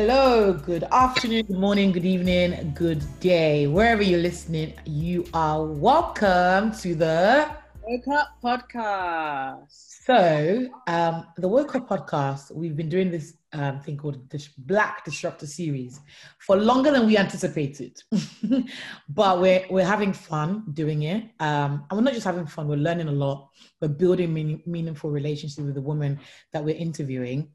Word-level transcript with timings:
Hello, 0.00 0.52
good 0.52 0.84
afternoon, 0.92 1.46
good 1.46 1.58
morning, 1.58 1.90
good 1.90 2.04
evening, 2.04 2.72
good 2.72 3.02
day. 3.18 3.66
Wherever 3.66 4.00
you're 4.00 4.20
listening, 4.20 4.74
you 4.84 5.26
are 5.34 5.64
welcome 5.64 6.70
to 6.82 6.94
the 6.94 7.50
Woke 7.82 8.06
Up 8.06 8.28
Podcast. 8.40 9.66
So, 10.04 10.68
um, 10.86 11.26
the 11.36 11.48
Woke 11.48 11.74
Up 11.74 11.88
Podcast, 11.88 12.54
we've 12.54 12.76
been 12.76 12.88
doing 12.88 13.10
this 13.10 13.38
um, 13.52 13.80
thing 13.80 13.96
called 13.96 14.30
the 14.30 14.48
Black 14.58 15.04
Disruptor 15.04 15.48
Series 15.48 15.98
for 16.38 16.54
longer 16.54 16.92
than 16.92 17.04
we 17.04 17.18
anticipated. 17.18 18.00
but 19.08 19.40
we're, 19.40 19.64
we're 19.68 19.84
having 19.84 20.12
fun 20.12 20.62
doing 20.74 21.02
it. 21.02 21.24
Um, 21.40 21.84
and 21.90 21.98
we're 21.98 22.02
not 22.02 22.14
just 22.14 22.24
having 22.24 22.46
fun, 22.46 22.68
we're 22.68 22.76
learning 22.76 23.08
a 23.08 23.12
lot. 23.12 23.48
We're 23.80 23.88
building 23.88 24.32
meaning, 24.32 24.62
meaningful 24.64 25.10
relationships 25.10 25.58
with 25.58 25.74
the 25.74 25.82
women 25.82 26.20
that 26.52 26.64
we're 26.64 26.76
interviewing. 26.76 27.48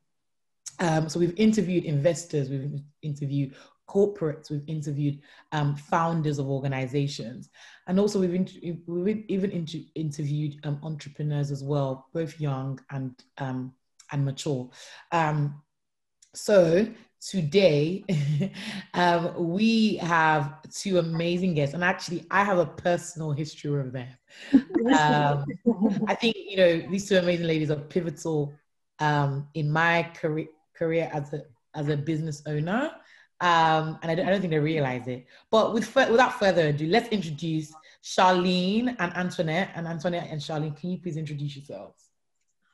Um, 0.80 1.10
so 1.10 1.20
we've 1.20 1.38
interviewed 1.38 1.86
investors, 1.86 2.50
we've 2.50 2.82
interviewed 3.02 3.56
corporates, 3.88 4.50
we've 4.50 4.68
interviewed 4.68 5.20
um, 5.52 5.76
founders 5.76 6.40
of 6.40 6.50
organizations, 6.50 7.50
and 7.88 8.00
also 8.00 8.20
we've, 8.20 8.34
inter- 8.34 8.60
we've 8.88 9.24
even 9.28 9.52
inter- 9.52 9.80
interviewed 9.96 10.56
um, 10.64 10.80
entrepreneurs 10.84 11.52
as 11.52 11.64
well, 11.64 12.08
both 12.14 12.40
young 12.40 12.80
and 12.92 13.24
um, 13.38 13.74
and 14.12 14.26
mature. 14.26 14.70
Um, 15.12 15.62
so 16.34 16.88
today 17.20 18.04
um, 18.94 19.54
we 19.54 19.98
have 19.98 20.62
two 20.72 20.98
amazing 21.00 21.54
guests, 21.54 21.76
and 21.76 21.84
actually 21.84 22.26
I 22.32 22.44
have 22.44 22.58
a 22.58 22.66
personal 22.66 23.32
history 23.32 23.72
with 23.72 23.94
them. 23.94 24.08
Um, 24.98 25.46
I 26.08 26.16
think 26.16 26.36
you 26.38 26.58
know 26.58 26.78
these 26.90 27.08
two 27.08 27.18
amazing 27.18 27.48
ladies 27.48 27.70
are 27.70 27.76
pivotal 27.76 28.54
in 29.54 29.70
my 29.70 30.10
career 30.14 30.48
career 30.78 31.10
as 31.14 31.34
a 31.34 31.44
as 31.76 31.88
a 31.90 31.98
business 31.98 32.44
owner. 32.46 32.92
Um, 33.42 34.00
and 34.02 34.12
I 34.12 34.16
don't, 34.16 34.28
I 34.28 34.32
don't, 34.32 34.40
think 34.40 34.52
they 34.52 34.60
realize 34.60 35.08
it. 35.08 35.26
But 35.52 35.74
with, 35.74 35.94
without 35.94 36.40
further 36.40 36.68
ado, 36.68 36.88
let's 36.88 37.10
introduce 37.10 37.74
Charlene 38.02 38.96
and 39.00 39.18
Antoinette. 39.18 39.72
And 39.76 39.86
Antoinette 39.86 40.28
and 40.30 40.40
Charlene, 40.40 40.78
can 40.78 40.92
you 40.92 40.98
please 41.00 41.18
introduce 41.18 41.58
yourselves? 41.58 42.04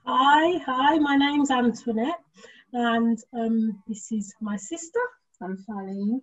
Hi, 0.05 0.59
hi, 0.65 0.97
my 0.97 1.15
name's 1.15 1.51
Antoinette, 1.51 2.19
and 2.73 3.17
um, 3.33 3.81
this 3.87 4.11
is 4.11 4.33
my 4.41 4.57
sister. 4.57 4.99
I'm 5.41 5.57
Charlene. 5.57 6.21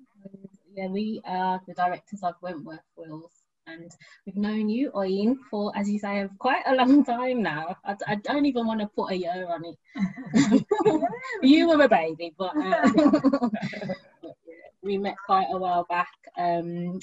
Yeah, 0.75 0.89
we 0.89 1.21
are 1.25 1.61
the 1.67 1.75
directors 1.75 2.23
of 2.23 2.35
Wentworth 2.43 2.81
Wills 2.97 3.36
and 3.67 3.91
we've 4.25 4.37
known 4.37 4.69
you, 4.69 4.91
Oyin, 4.93 5.37
for, 5.51 5.73
as 5.77 5.89
you 5.89 5.99
say, 5.99 6.29
quite 6.39 6.63
a 6.67 6.75
long 6.75 7.05
time 7.05 7.43
now. 7.43 7.77
I, 7.85 7.97
I 8.07 8.15
don't 8.17 8.47
even 8.47 8.67
want 8.67 8.81
to 8.81 8.87
put 8.87 9.13
a 9.13 9.17
year 9.17 9.49
on 9.49 9.65
it. 9.65 10.67
you 11.43 11.69
were 11.69 11.83
a 11.83 11.89
baby, 11.89 12.35
but 12.39 12.57
uh, 12.57 13.49
we 14.83 14.99
met 14.99 15.17
quite 15.27 15.49
a 15.51 15.59
while 15.59 15.85
back. 15.89 16.13
Um, 16.39 17.01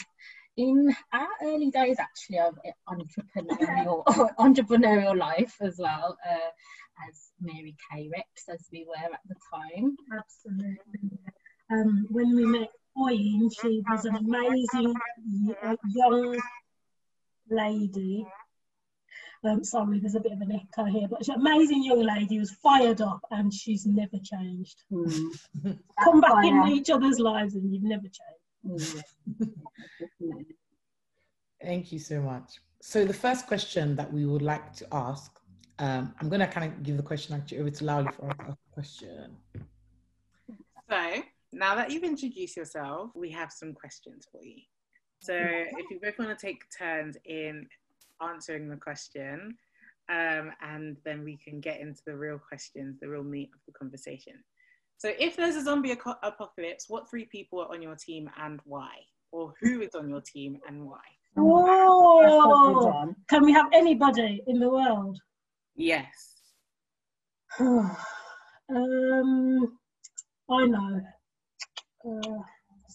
in 0.55 0.95
our 1.11 1.27
early 1.41 1.71
days, 1.71 1.97
actually, 1.99 2.39
of 2.39 2.57
entrepreneurial 2.87 4.05
entrepreneurial 4.39 5.17
life 5.17 5.55
as 5.61 5.77
well, 5.79 6.17
uh, 6.29 7.09
as 7.09 7.31
Mary 7.41 7.75
Kay 7.91 8.09
reps, 8.11 8.49
as 8.49 8.67
we 8.71 8.85
were 8.87 8.95
at 8.95 9.19
the 9.27 9.35
time. 9.51 9.97
Absolutely. 10.15 11.19
Um, 11.71 12.07
when 12.09 12.35
we 12.35 12.45
met 12.45 12.69
Oyin, 12.97 13.49
she 13.59 13.81
was 13.89 14.05
an 14.05 14.15
amazing 14.15 14.93
young 15.93 16.39
lady. 17.49 18.25
Um, 19.45 19.63
sorry, 19.63 19.99
there's 19.99 20.15
a 20.15 20.21
bit 20.21 20.31
of 20.31 20.41
an 20.41 20.51
echo 20.53 20.85
here, 20.85 21.07
but 21.09 21.19
she's 21.19 21.35
an 21.35 21.41
amazing 21.41 21.83
young 21.83 22.01
lady 22.01 22.37
who's 22.37 22.51
fired 22.51 23.01
up 23.01 23.19
and 23.31 23.53
she's 23.53 23.85
never 23.85 24.17
changed. 24.23 24.83
Mm. 24.91 25.37
Come 26.03 26.21
back 26.21 26.31
fire. 26.31 26.45
in 26.45 26.67
each 26.69 26.89
other's 26.89 27.19
lives 27.19 27.55
and 27.55 27.73
you've 27.73 27.83
never 27.83 28.03
changed. 28.03 29.03
Mm. 30.21 30.45
Thank 31.61 31.91
you 31.91 31.99
so 31.99 32.21
much. 32.21 32.61
So 32.81 33.05
the 33.05 33.13
first 33.13 33.47
question 33.47 33.95
that 33.95 34.11
we 34.11 34.25
would 34.25 34.41
like 34.41 34.73
to 34.75 34.87
ask, 34.93 35.31
um, 35.79 36.13
I'm 36.19 36.29
going 36.29 36.39
to 36.41 36.47
kind 36.47 36.71
of 36.71 36.83
give 36.83 36.97
the 36.97 37.03
question 37.03 37.35
actually 37.35 37.59
over 37.59 37.69
to 37.69 37.83
Lowly 37.83 38.11
for 38.13 38.29
a 38.29 38.57
question. 38.73 39.35
So 40.89 41.23
now 41.53 41.75
that 41.75 41.91
you've 41.91 42.03
introduced 42.03 42.57
yourself, 42.57 43.11
we 43.15 43.29
have 43.31 43.51
some 43.51 43.73
questions 43.73 44.27
for 44.31 44.43
you. 44.43 44.61
So 45.19 45.35
if 45.35 45.89
you 45.89 45.99
both 46.01 46.19
want 46.19 46.37
to 46.37 46.45
take 46.45 46.63
turns 46.77 47.15
in 47.25 47.67
answering 48.21 48.67
the 48.67 48.75
question, 48.75 49.55
um, 50.09 50.51
and 50.61 50.97
then 51.05 51.23
we 51.23 51.37
can 51.37 51.61
get 51.61 51.79
into 51.79 52.01
the 52.05 52.15
real 52.15 52.37
questions, 52.37 52.99
the 52.99 53.07
real 53.07 53.23
meat 53.23 53.49
of 53.53 53.61
the 53.65 53.71
conversation. 53.71 54.33
So 54.97 55.11
if 55.19 55.37
there's 55.37 55.55
a 55.55 55.63
zombie 55.63 55.91
apocalypse, 55.91 56.85
what 56.89 57.09
three 57.09 57.25
people 57.25 57.61
are 57.61 57.71
on 57.71 57.81
your 57.81 57.95
team 57.95 58.29
and 58.37 58.59
why? 58.65 58.91
Or 59.31 59.53
who 59.61 59.81
is 59.81 59.95
on 59.95 60.09
your 60.09 60.21
team 60.21 60.59
and 60.67 60.85
why? 60.85 60.99
Whoa! 61.35 63.13
Can 63.29 63.43
we 63.43 63.53
have 63.53 63.67
anybody 63.73 64.43
in 64.45 64.59
the 64.59 64.69
world? 64.69 65.19
Yes. 65.75 66.05
um, 67.59 67.97
I 68.69 70.65
know. 70.65 71.01
Uh, 72.05 72.39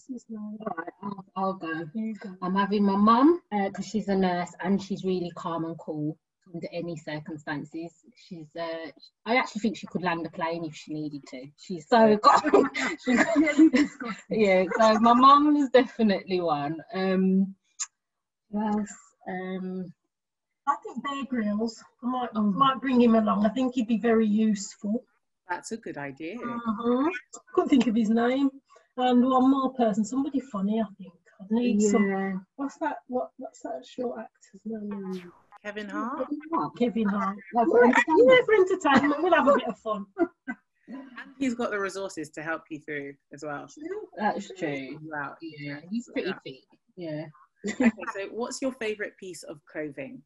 Right, 0.09 0.93
I'll, 1.03 1.25
I'll 1.35 1.53
go. 1.53 1.85
go. 1.93 2.35
I'm 2.41 2.55
having 2.55 2.83
my 2.83 2.95
mum 2.95 3.41
because 3.51 3.85
uh, 3.85 3.89
she's 3.89 4.07
a 4.07 4.15
nurse 4.15 4.51
and 4.63 4.81
she's 4.81 5.03
really 5.03 5.31
calm 5.35 5.65
and 5.65 5.77
cool 5.77 6.17
under 6.53 6.67
any 6.73 6.95
circumstances. 6.97 7.91
She's, 8.15 8.47
uh, 8.59 8.91
I 9.25 9.35
actually 9.35 9.61
think 9.61 9.77
she 9.77 9.87
could 9.87 10.03
land 10.03 10.25
a 10.25 10.29
plane 10.29 10.65
if 10.65 10.75
she 10.75 10.93
needed 10.93 11.21
to. 11.27 11.45
She's 11.57 11.87
so 11.87 12.17
calm. 12.23 12.69
yeah, 14.29 14.63
so 14.77 14.99
my 14.99 15.13
mum 15.13 15.55
is 15.57 15.69
definitely 15.69 16.41
one. 16.41 16.77
Um, 16.93 17.55
else? 18.55 18.93
Um, 19.27 19.93
I 20.67 20.75
think 20.83 21.03
Bear 21.03 21.25
Grylls. 21.29 21.83
I 22.03 22.07
might, 22.07 22.29
oh. 22.35 22.41
might 22.41 22.81
bring 22.81 23.01
him 23.01 23.15
along. 23.15 23.45
I 23.45 23.49
think 23.49 23.75
he'd 23.75 23.87
be 23.87 23.99
very 23.99 24.27
useful. 24.27 25.03
That's 25.49 25.71
a 25.71 25.77
good 25.77 25.97
idea. 25.97 26.35
Uh-huh. 26.35 27.09
Couldn't 27.53 27.69
think 27.69 27.87
of 27.87 27.95
his 27.95 28.09
name 28.09 28.49
and 28.97 29.25
one 29.25 29.49
more 29.49 29.73
person, 29.73 30.03
somebody 30.03 30.39
funny, 30.39 30.81
I 30.81 30.85
think. 30.97 31.13
I 31.41 31.45
need 31.51 31.81
yeah. 31.81 31.89
some. 31.89 32.45
What's 32.57 32.77
that? 32.79 32.97
What? 33.07 33.29
What's 33.37 33.61
that 33.61 33.85
short 33.85 34.19
actor's 34.19 34.61
name? 34.65 35.31
Kevin 35.63 35.89
Hart. 35.89 36.27
Kevin 36.77 37.07
Hart. 37.07 37.37
Like 37.53 37.67
for 37.67 37.83
entertainment. 37.83 38.29
Yeah, 38.29 38.45
for 38.45 38.53
entertainment. 38.55 39.23
We'll 39.23 39.33
have 39.33 39.47
a 39.47 39.55
bit 39.55 39.67
of 39.67 39.77
fun. 39.79 40.05
and 40.89 41.05
he's 41.37 41.55
got 41.55 41.71
the 41.71 41.79
resources 41.79 42.29
to 42.31 42.41
help 42.41 42.63
you 42.69 42.79
through 42.79 43.13
as 43.33 43.43
well. 43.45 43.67
That's 44.17 44.51
true. 44.57 44.99
Wow. 45.03 45.35
Yeah, 45.41 45.79
he's 45.89 46.09
pretty 46.11 46.33
fit. 46.45 46.63
Yeah. 46.95 47.25
okay, 47.69 47.91
so 48.13 48.27
what's 48.31 48.61
your 48.61 48.73
favourite 48.73 49.15
piece 49.17 49.43
of 49.43 49.59
clothing? 49.65 50.21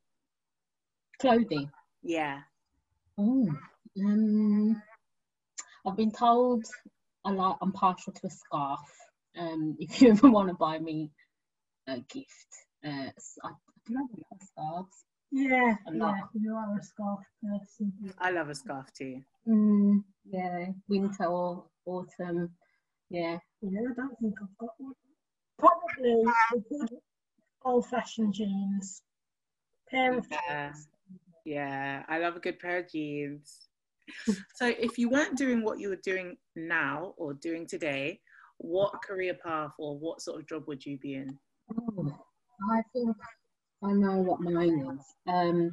Clothing. 1.20 1.70
Yeah. 2.02 2.40
Oh. 3.18 3.50
Um, 4.04 4.82
I've 5.86 5.98
been 5.98 6.12
told 6.12 6.66
I 7.26 7.32
like 7.32 7.56
I'm 7.62 7.72
partial 7.72 8.14
to 8.14 8.28
a 8.28 8.30
scarf. 8.30 8.80
Um, 9.38 9.78
if 9.80 10.02
you 10.02 10.12
ever 10.12 10.30
want 10.30 10.50
to 10.50 10.56
buy 10.56 10.80
me 10.80 11.12
a 11.88 12.00
gift, 12.00 12.48
uh, 12.86 13.10
I, 13.44 13.50
do 13.88 13.98
I 13.98 14.02
love 14.02 14.42
scarves. 14.42 15.06
Yeah, 15.32 15.76
yeah, 15.92 16.16
you 16.36 16.54
are 16.54 16.78
a 16.78 16.84
scarf 16.84 17.20
person. 17.42 17.92
I 18.20 18.30
love 18.30 18.50
a 18.50 18.56
scarf 18.56 18.94
too. 18.94 19.22
Mm, 19.48 20.04
yeah, 20.30 20.68
winter 20.88 21.26
or 21.26 21.66
autumn. 21.86 22.52
Yeah. 23.10 23.38
Yeah, 23.62 23.80
I 23.90 23.94
don't 23.96 24.20
think 24.20 24.36
I've 24.42 24.58
got 24.60 24.70
one. 24.78 24.94
Probably 25.58 26.24
a 26.54 26.60
good 26.70 26.90
old-fashioned 27.64 28.34
jeans. 28.34 29.02
Pair 29.90 30.18
of 30.18 30.28
yeah. 30.30 30.74
yeah, 31.46 32.04
I 32.08 32.20
love 32.20 32.36
a 32.36 32.40
good 32.40 32.60
pair 32.60 32.80
of 32.80 32.92
jeans 32.92 33.68
so 34.56 34.68
if 34.68 34.98
you 34.98 35.10
weren't 35.10 35.38
doing 35.38 35.64
what 35.64 35.80
you 35.80 35.90
were 35.90 36.02
doing 36.04 36.38
now 36.56 37.14
or 37.18 37.34
doing 37.34 37.68
today, 37.68 38.20
what 38.58 39.02
career 39.04 39.36
path 39.46 39.72
or 39.80 39.98
what 39.98 40.22
sort 40.22 40.40
of 40.40 40.48
job 40.48 40.64
would 40.68 40.86
you 40.86 40.98
be 40.98 41.16
in? 41.16 41.38
Oh, 41.72 42.12
I 42.72 42.82
think 42.94 43.16
I 43.84 43.92
know 43.92 44.18
what 44.18 44.42
mine 44.42 44.98
is. 44.98 45.06
Um, 45.28 45.72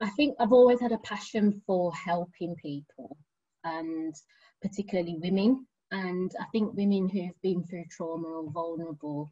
I 0.00 0.10
think 0.10 0.36
I've 0.40 0.52
always 0.52 0.80
had 0.80 0.92
a 0.92 0.98
passion 0.98 1.62
for 1.66 1.92
helping 1.94 2.54
people 2.56 3.16
and 3.64 4.14
particularly 4.62 5.16
women. 5.20 5.66
And 5.90 6.32
I 6.40 6.44
think 6.52 6.74
women 6.74 7.08
who've 7.08 7.40
been 7.42 7.64
through 7.64 7.84
trauma 7.90 8.26
or 8.26 8.50
vulnerable 8.50 9.30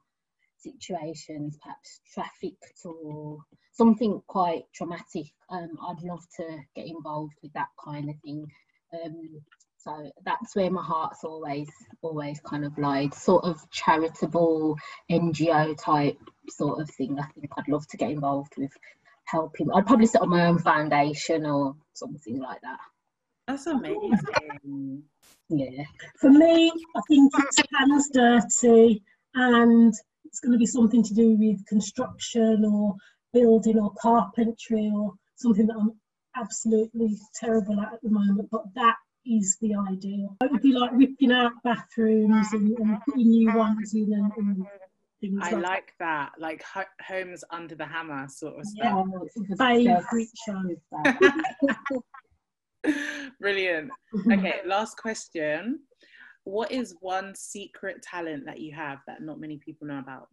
situations, 0.62 1.58
perhaps 1.62 2.00
trafficked 2.12 2.80
or 2.84 3.38
something 3.72 4.22
quite 4.26 4.64
traumatic, 4.74 5.26
um, 5.50 5.70
I'd 5.88 6.02
love 6.02 6.24
to 6.36 6.58
get 6.74 6.86
involved 6.86 7.34
with 7.42 7.52
that 7.54 7.68
kind 7.82 8.08
of 8.10 8.16
thing. 8.24 8.46
Um, 8.92 9.40
so 9.78 10.10
that's 10.24 10.54
where 10.54 10.70
my 10.70 10.82
heart's 10.82 11.24
always, 11.24 11.68
always 12.02 12.40
kind 12.40 12.64
of 12.64 12.78
lied, 12.78 13.14
sort 13.14 13.44
of 13.44 13.68
charitable 13.70 14.76
NGO 15.10 15.76
type 15.76 16.18
sort 16.48 16.80
of 16.80 16.88
thing. 16.90 17.18
I 17.18 17.26
think 17.32 17.50
I'd 17.56 17.68
love 17.68 17.86
to 17.88 17.96
get 17.96 18.10
involved 18.10 18.52
with 18.56 18.70
helping. 19.24 19.72
I'd 19.72 19.86
probably 19.86 20.06
set 20.06 20.22
up 20.22 20.28
my 20.28 20.46
own 20.46 20.58
foundation 20.58 21.46
or 21.46 21.74
something 21.94 22.38
like 22.38 22.60
that. 22.60 22.78
That's 23.48 23.66
amazing. 23.66 25.02
Yeah. 25.48 25.84
For 26.20 26.30
me, 26.30 26.70
I 26.96 27.00
think 27.08 27.32
it's 27.36 27.58
hands 27.76 28.08
dirty 28.12 29.02
and 29.34 29.92
it's 30.24 30.40
going 30.40 30.52
to 30.52 30.58
be 30.58 30.66
something 30.66 31.02
to 31.02 31.14
do 31.14 31.36
with 31.38 31.64
construction 31.66 32.64
or 32.64 32.94
building 33.32 33.78
or 33.78 33.92
carpentry 34.00 34.90
or 34.94 35.12
something 35.36 35.66
that 35.66 35.76
I'm 35.78 35.92
absolutely 36.36 37.16
terrible 37.38 37.80
at 37.80 37.94
at 37.94 38.02
the 38.02 38.10
moment. 38.10 38.48
But 38.50 38.62
that 38.74 38.96
is 39.26 39.56
the 39.60 39.74
ideal. 39.88 40.36
It 40.42 40.50
would 40.50 40.62
be 40.62 40.72
like 40.72 40.90
ripping 40.92 41.32
out 41.32 41.52
bathrooms 41.64 42.52
and, 42.52 42.76
and 42.78 42.98
putting 43.06 43.28
new 43.30 43.54
ones 43.56 43.94
in 43.94 44.12
and, 44.12 44.32
and 44.36 44.66
things 45.20 45.38
I 45.42 45.52
like, 45.52 45.62
like 45.62 45.94
that, 46.00 46.32
like 46.38 46.62
ho- 46.64 46.82
homes 47.06 47.44
under 47.50 47.74
the 47.74 47.86
hammer 47.86 48.26
sort 48.28 48.58
of 48.58 48.66
Yeah. 48.74 49.02
stuff. 49.04 49.28
It's 49.36 49.58
favourite 49.58 50.28
show. 50.44 52.02
Brilliant. 53.40 53.90
Okay, 54.32 54.60
last 54.66 54.96
question. 54.98 55.80
What 56.44 56.72
is 56.72 56.96
one 57.00 57.34
secret 57.34 58.02
talent 58.02 58.46
that 58.46 58.60
you 58.60 58.74
have 58.74 58.98
that 59.06 59.22
not 59.22 59.40
many 59.40 59.58
people 59.58 59.86
know 59.86 59.98
about? 59.98 60.28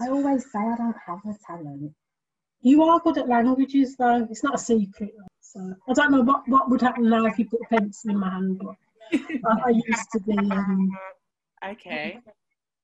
I 0.00 0.08
always 0.08 0.44
say 0.44 0.58
I 0.58 0.76
don't 0.76 0.96
have 1.06 1.20
a 1.24 1.36
talent. 1.46 1.92
You 2.60 2.82
are 2.84 3.00
good 3.00 3.18
at 3.18 3.28
languages 3.28 3.96
though, 3.96 4.26
it's 4.30 4.44
not 4.44 4.56
a 4.56 4.58
secret. 4.58 5.10
So 5.40 5.74
I 5.88 5.92
don't 5.92 6.12
know 6.12 6.22
what, 6.22 6.46
what 6.48 6.70
would 6.70 6.80
happen 6.80 7.08
now 7.08 7.24
if 7.26 7.38
you 7.38 7.46
put 7.46 7.60
a 7.62 7.78
pencil 7.78 8.10
in 8.10 8.18
my 8.18 8.30
hand, 8.30 8.60
but 8.60 8.74
I, 9.46 9.68
I 9.68 9.70
used 9.70 10.10
to 10.12 10.20
be 10.20 10.36
um, 10.36 10.90
Okay. 11.64 12.18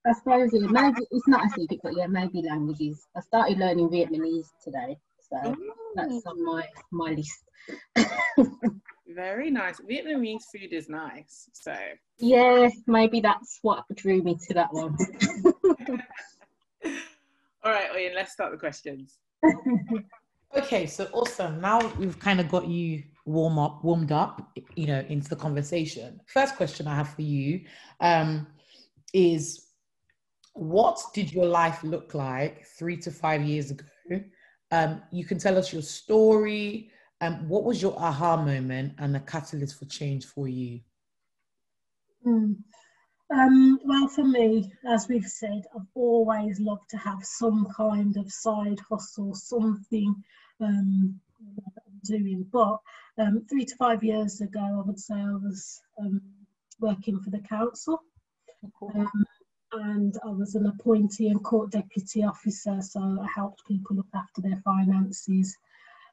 I 0.07 0.13
suppose 0.13 0.53
it, 0.53 0.71
maybe 0.71 1.01
it's 1.11 1.27
not 1.27 1.45
a 1.45 1.49
secret, 1.49 1.79
but 1.83 1.95
yeah, 1.95 2.07
maybe 2.07 2.41
languages. 2.41 3.05
I 3.15 3.21
started 3.21 3.57
learning 3.57 3.89
Vietnamese 3.89 4.47
today, 4.63 4.97
so 5.29 5.55
that's 5.95 6.25
on 6.25 6.45
my 6.45 6.65
my 6.91 7.11
list. 7.11 7.43
Very 9.09 9.49
nice. 9.49 9.79
Vietnamese 9.79 10.43
food 10.53 10.71
is 10.71 10.87
nice. 10.87 11.49
So, 11.53 11.75
yeah, 12.19 12.69
maybe 12.85 13.19
that's 13.21 13.59
what 13.63 13.83
drew 13.95 14.21
me 14.21 14.37
to 14.47 14.53
that 14.53 14.71
one. 14.71 14.95
all 17.63 17.71
right, 17.71 17.91
Oyin, 17.95 18.13
let's 18.15 18.31
start 18.31 18.51
the 18.51 18.57
questions. 18.57 19.17
Okay, 20.57 20.87
so 20.87 21.07
awesome. 21.13 21.61
Now 21.61 21.93
we've 21.99 22.17
kind 22.17 22.39
of 22.39 22.49
got 22.49 22.67
you 22.67 23.03
warm 23.25 23.59
up, 23.59 23.83
warmed 23.83 24.11
up, 24.11 24.57
you 24.75 24.87
know, 24.87 25.05
into 25.07 25.29
the 25.29 25.35
conversation. 25.35 26.19
First 26.25 26.55
question 26.55 26.87
I 26.87 26.95
have 26.95 27.09
for 27.09 27.21
you 27.21 27.61
um, 27.99 28.47
is, 29.13 29.67
what 30.53 30.99
did 31.13 31.31
your 31.31 31.45
life 31.45 31.83
look 31.83 32.15
like 32.15 32.65
three 32.65 32.97
to 32.97 33.11
five 33.11 33.43
years 33.43 33.69
ago? 33.69 33.85
Um, 34.71 35.03
you 35.11 35.23
can 35.23 35.37
tell 35.37 35.55
us 35.55 35.71
your 35.71 35.83
story. 35.83 36.91
Um, 37.21 37.49
what 37.49 37.65
was 37.65 37.81
your 37.81 37.99
aha 37.99 38.37
moment 38.37 38.93
and 38.97 39.13
the 39.13 39.19
catalyst 39.19 39.77
for 39.77 39.85
change 39.85 40.25
for 40.25 40.47
you? 40.47 40.79
Hmm. 42.23 42.53
Um, 43.31 43.79
well, 43.83 44.07
for 44.07 44.23
me, 44.23 44.71
as 44.87 45.07
we've 45.07 45.27
said, 45.27 45.63
I've 45.75 45.87
always 45.93 46.59
loved 46.59 46.89
to 46.89 46.97
have 46.97 47.23
some 47.23 47.67
kind 47.75 48.17
of 48.17 48.31
side 48.31 48.79
hustle, 48.89 49.35
something 49.35 50.15
um, 50.59 51.19
doing. 52.05 52.45
But 52.51 52.79
um, 53.17 53.45
three 53.49 53.65
to 53.65 53.75
five 53.75 54.03
years 54.03 54.41
ago, 54.41 54.59
I 54.59 54.87
would 54.87 54.99
say 54.99 55.13
I 55.13 55.33
was 55.33 55.81
um, 55.99 56.21
working 56.79 57.19
for 57.19 57.29
the 57.29 57.41
council. 57.41 58.01
Um, 58.81 59.25
and 59.71 60.17
I 60.25 60.29
was 60.29 60.55
an 60.55 60.65
appointee 60.65 61.29
and 61.29 61.43
court 61.43 61.71
deputy 61.71 62.23
officer, 62.23 62.81
so 62.81 62.99
I 62.99 63.27
helped 63.33 63.67
people 63.67 63.95
look 63.95 64.07
after 64.15 64.41
their 64.41 64.59
finances. 64.65 65.55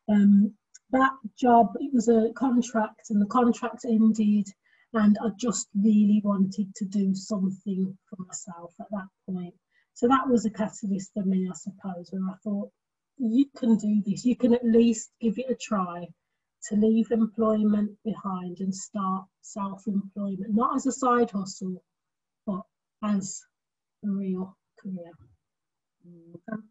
Um, 0.08 0.52
that 0.90 1.12
job, 1.38 1.72
it 1.80 1.92
was 1.92 2.08
a 2.08 2.32
contract, 2.34 3.10
and 3.10 3.20
the 3.20 3.26
contract 3.26 3.84
ended 3.84 4.48
and 4.96 5.18
I 5.22 5.28
just 5.36 5.68
really 5.74 6.20
wanted 6.24 6.74
to 6.76 6.84
do 6.84 7.14
something 7.14 7.96
for 8.08 8.16
myself 8.24 8.74
at 8.80 8.86
that 8.90 9.08
point. 9.28 9.54
So 9.94 10.08
that 10.08 10.28
was 10.28 10.46
a 10.46 10.50
catalyst 10.50 11.12
for 11.12 11.22
me, 11.22 11.48
I 11.50 11.54
suppose, 11.54 12.08
where 12.10 12.22
I 12.30 12.36
thought, 12.42 12.70
you 13.18 13.46
can 13.56 13.76
do 13.76 14.02
this, 14.04 14.24
you 14.24 14.36
can 14.36 14.54
at 14.54 14.64
least 14.64 15.10
give 15.20 15.38
it 15.38 15.50
a 15.50 15.54
try 15.54 16.06
to 16.68 16.76
leave 16.76 17.10
employment 17.10 17.96
behind 18.04 18.60
and 18.60 18.74
start 18.74 19.24
self 19.40 19.86
employment, 19.86 20.54
not 20.54 20.76
as 20.76 20.86
a 20.86 20.92
side 20.92 21.30
hustle, 21.30 21.82
but 22.46 22.62
as 23.02 23.42
a 24.04 24.10
real 24.10 24.56
career. 24.78 25.12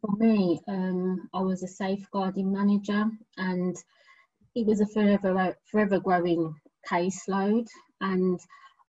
For 0.01 0.15
me, 0.17 0.61
um, 0.67 1.29
I 1.33 1.41
was 1.41 1.63
a 1.63 1.67
safeguarding 1.67 2.51
manager, 2.51 3.09
and 3.37 3.75
it 4.55 4.65
was 4.65 4.81
a 4.81 4.87
forever 4.87 5.55
forever 5.69 5.99
growing 5.99 6.55
caseload. 6.89 7.67
And 8.01 8.39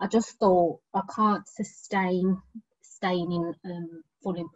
I 0.01 0.07
just 0.07 0.39
thought 0.39 0.81
I 0.95 1.03
can't 1.15 1.47
sustain 1.49 2.41
staying 2.83 3.33
in 3.33 3.55
um, 3.71 4.03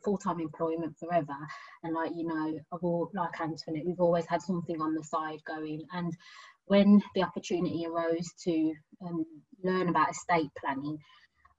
full 0.04 0.18
time 0.18 0.40
employment 0.40 0.96
forever. 0.98 1.36
And 1.82 1.94
like 1.94 2.12
you 2.14 2.26
know, 2.26 2.58
I've 2.72 2.82
all 2.82 3.10
like 3.14 3.40
Antoinette, 3.40 3.86
we've 3.86 4.00
always 4.00 4.26
had 4.26 4.42
something 4.42 4.80
on 4.80 4.94
the 4.94 5.04
side 5.04 5.40
going. 5.46 5.82
And 5.92 6.16
when 6.66 7.02
the 7.14 7.22
opportunity 7.22 7.84
arose 7.86 8.32
to 8.44 8.72
um, 9.04 9.24
learn 9.64 9.88
about 9.88 10.10
estate 10.10 10.50
planning, 10.60 10.98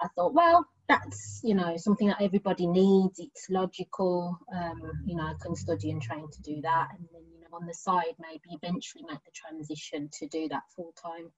I 0.01 0.07
thought, 0.15 0.33
well, 0.33 0.65
that's 0.87 1.41
you 1.43 1.55
know 1.55 1.75
something 1.77 2.07
that 2.07 2.21
everybody 2.21 2.67
needs. 2.67 3.19
It's 3.19 3.47
logical. 3.49 4.37
Um, 4.53 4.81
you 5.05 5.15
know, 5.15 5.23
I 5.23 5.33
can 5.41 5.55
study 5.55 5.91
and 5.91 6.01
train 6.01 6.27
to 6.31 6.41
do 6.41 6.61
that, 6.61 6.87
and 6.97 7.07
then 7.11 7.30
on 7.53 7.65
the 7.65 7.73
side 7.73 8.15
maybe 8.19 8.57
eventually 8.61 9.03
make 9.07 9.23
the 9.25 9.31
transition 9.33 10.09
to 10.19 10.27
do 10.27 10.47
that 10.49 10.63
full 10.75 10.93
time. 11.01 11.31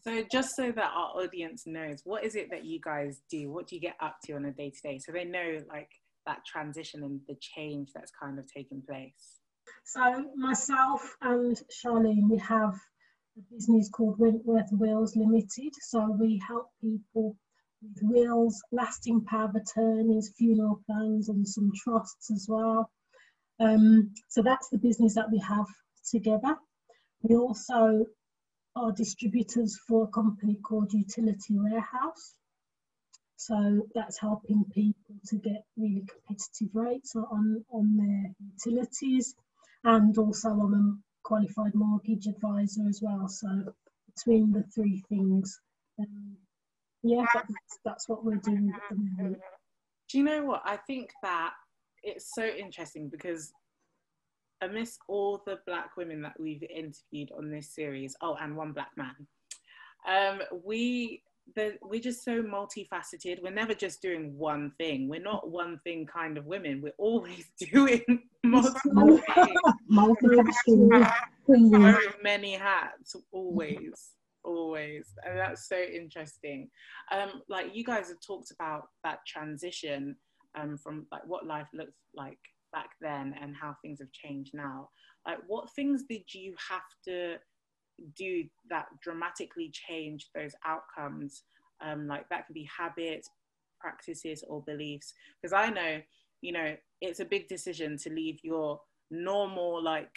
So, 0.00 0.24
just 0.30 0.54
so 0.54 0.70
that 0.72 0.92
our 0.94 1.22
audience 1.22 1.64
knows, 1.66 2.02
what 2.04 2.24
is 2.24 2.36
it 2.36 2.50
that 2.50 2.64
you 2.64 2.80
guys 2.80 3.20
do? 3.30 3.50
What 3.50 3.66
do 3.66 3.74
you 3.74 3.80
get 3.80 3.96
up 4.00 4.16
to 4.24 4.34
on 4.34 4.44
a 4.44 4.52
day 4.52 4.70
to 4.70 4.80
day? 4.82 4.98
So 4.98 5.12
they 5.12 5.24
know 5.24 5.58
like 5.68 5.90
that 6.26 6.44
transition 6.46 7.02
and 7.02 7.20
the 7.26 7.36
change 7.40 7.90
that's 7.94 8.12
kind 8.12 8.38
of 8.38 8.46
taking 8.52 8.82
place. 8.82 9.40
So 9.84 10.24
myself 10.36 11.16
and 11.20 11.60
Charlene, 11.70 12.30
we 12.30 12.38
have 12.38 12.74
a 13.36 13.54
business 13.54 13.90
called 13.90 14.18
Wentworth 14.18 14.70
Wills 14.72 15.16
Limited. 15.16 15.72
So 15.80 16.10
we 16.18 16.40
help 16.46 16.68
people 16.80 17.36
with 17.82 18.02
wills, 18.02 18.62
lasting 18.72 19.24
power 19.24 19.48
of 19.48 19.54
attorneys, 19.54 20.32
funeral 20.36 20.80
plans, 20.86 21.28
and 21.28 21.46
some 21.46 21.70
trusts 21.74 22.30
as 22.30 22.46
well. 22.48 22.90
Um, 23.60 24.14
so 24.28 24.42
that's 24.42 24.68
the 24.68 24.78
business 24.78 25.14
that 25.14 25.30
we 25.30 25.38
have 25.38 25.66
together. 26.10 26.56
We 27.22 27.36
also 27.36 28.06
are 28.76 28.92
distributors 28.92 29.78
for 29.88 30.04
a 30.04 30.08
company 30.08 30.56
called 30.62 30.92
Utility 30.92 31.58
Warehouse. 31.58 32.34
So 33.36 33.86
that's 33.94 34.18
helping 34.18 34.64
people 34.72 35.14
to 35.28 35.36
get 35.36 35.64
really 35.76 36.04
competitive 36.08 36.74
rates 36.74 37.14
on, 37.14 37.64
on 37.70 37.96
their 37.96 38.34
utilities 38.52 39.34
and 39.84 40.16
also 40.18 40.48
I'm 40.48 40.74
a 40.74 40.96
qualified 41.22 41.74
mortgage 41.74 42.26
advisor 42.26 42.88
as 42.88 43.00
well. 43.02 43.28
So 43.28 43.48
between 44.06 44.52
the 44.52 44.64
three 44.74 45.02
things, 45.08 45.60
um, 45.98 46.36
yeah, 47.02 47.24
that's, 47.32 47.78
that's 47.84 48.08
what 48.08 48.24
we're 48.24 48.36
doing 48.36 48.72
at 48.74 48.82
the 48.90 48.96
moment. 48.96 49.38
Do 50.10 50.18
you 50.18 50.24
know 50.24 50.44
what? 50.44 50.62
I 50.64 50.76
think 50.76 51.10
that 51.22 51.52
it's 52.08 52.34
so 52.34 52.44
interesting 52.44 53.08
because 53.08 53.52
amidst 54.60 54.98
all 55.08 55.42
the 55.46 55.58
black 55.66 55.96
women 55.96 56.22
that 56.22 56.38
we've 56.38 56.62
interviewed 56.62 57.30
on 57.36 57.50
this 57.50 57.74
series, 57.74 58.16
oh, 58.22 58.36
and 58.40 58.56
one 58.56 58.72
black 58.72 58.90
man, 58.96 59.26
um, 60.08 60.40
we 60.64 61.22
the, 61.54 61.74
we're 61.82 62.00
just 62.00 62.24
so 62.24 62.42
multifaceted. 62.42 63.42
We're 63.42 63.50
never 63.50 63.74
just 63.74 64.02
doing 64.02 64.36
one 64.36 64.72
thing. 64.78 65.08
We're 65.08 65.22
not 65.22 65.50
one 65.50 65.80
thing 65.84 66.06
kind 66.06 66.36
of 66.36 66.46
women. 66.46 66.80
We're 66.82 66.92
always 66.98 67.46
doing 67.72 68.02
multiple 68.44 69.18
things. 69.34 69.60
Wearing 71.46 72.08
many 72.22 72.52
hats, 72.52 73.16
always, 73.32 74.10
always, 74.44 75.06
and 75.26 75.38
that's 75.38 75.68
so 75.68 75.80
interesting. 75.80 76.68
Um, 77.10 77.42
like 77.48 77.74
you 77.74 77.84
guys 77.84 78.08
have 78.08 78.20
talked 78.20 78.50
about 78.50 78.88
that 79.04 79.20
transition 79.26 80.16
um, 80.56 80.76
from 80.76 81.06
like 81.10 81.26
what 81.26 81.46
life 81.46 81.68
looks 81.72 81.98
like 82.14 82.38
back 82.72 82.90
then 83.00 83.34
and 83.40 83.56
how 83.56 83.74
things 83.82 83.98
have 84.00 84.12
changed 84.12 84.52
now. 84.54 84.88
Like, 85.26 85.38
what 85.46 85.70
things 85.74 86.04
did 86.08 86.22
you 86.32 86.54
have 86.68 86.82
to 87.04 87.36
do 88.16 88.44
that 88.70 88.86
dramatically 89.02 89.70
change 89.72 90.30
those 90.34 90.54
outcomes? 90.64 91.42
Um, 91.80 92.06
like 92.06 92.28
that 92.28 92.46
could 92.46 92.54
be 92.54 92.68
habits, 92.76 93.30
practices, 93.80 94.44
or 94.48 94.62
beliefs. 94.62 95.14
Because 95.40 95.52
I 95.52 95.70
know, 95.70 96.00
you 96.40 96.52
know, 96.52 96.76
it's 97.00 97.20
a 97.20 97.24
big 97.24 97.48
decision 97.48 97.96
to 97.98 98.10
leave 98.10 98.38
your 98.42 98.80
normal, 99.10 99.82
like 99.82 100.10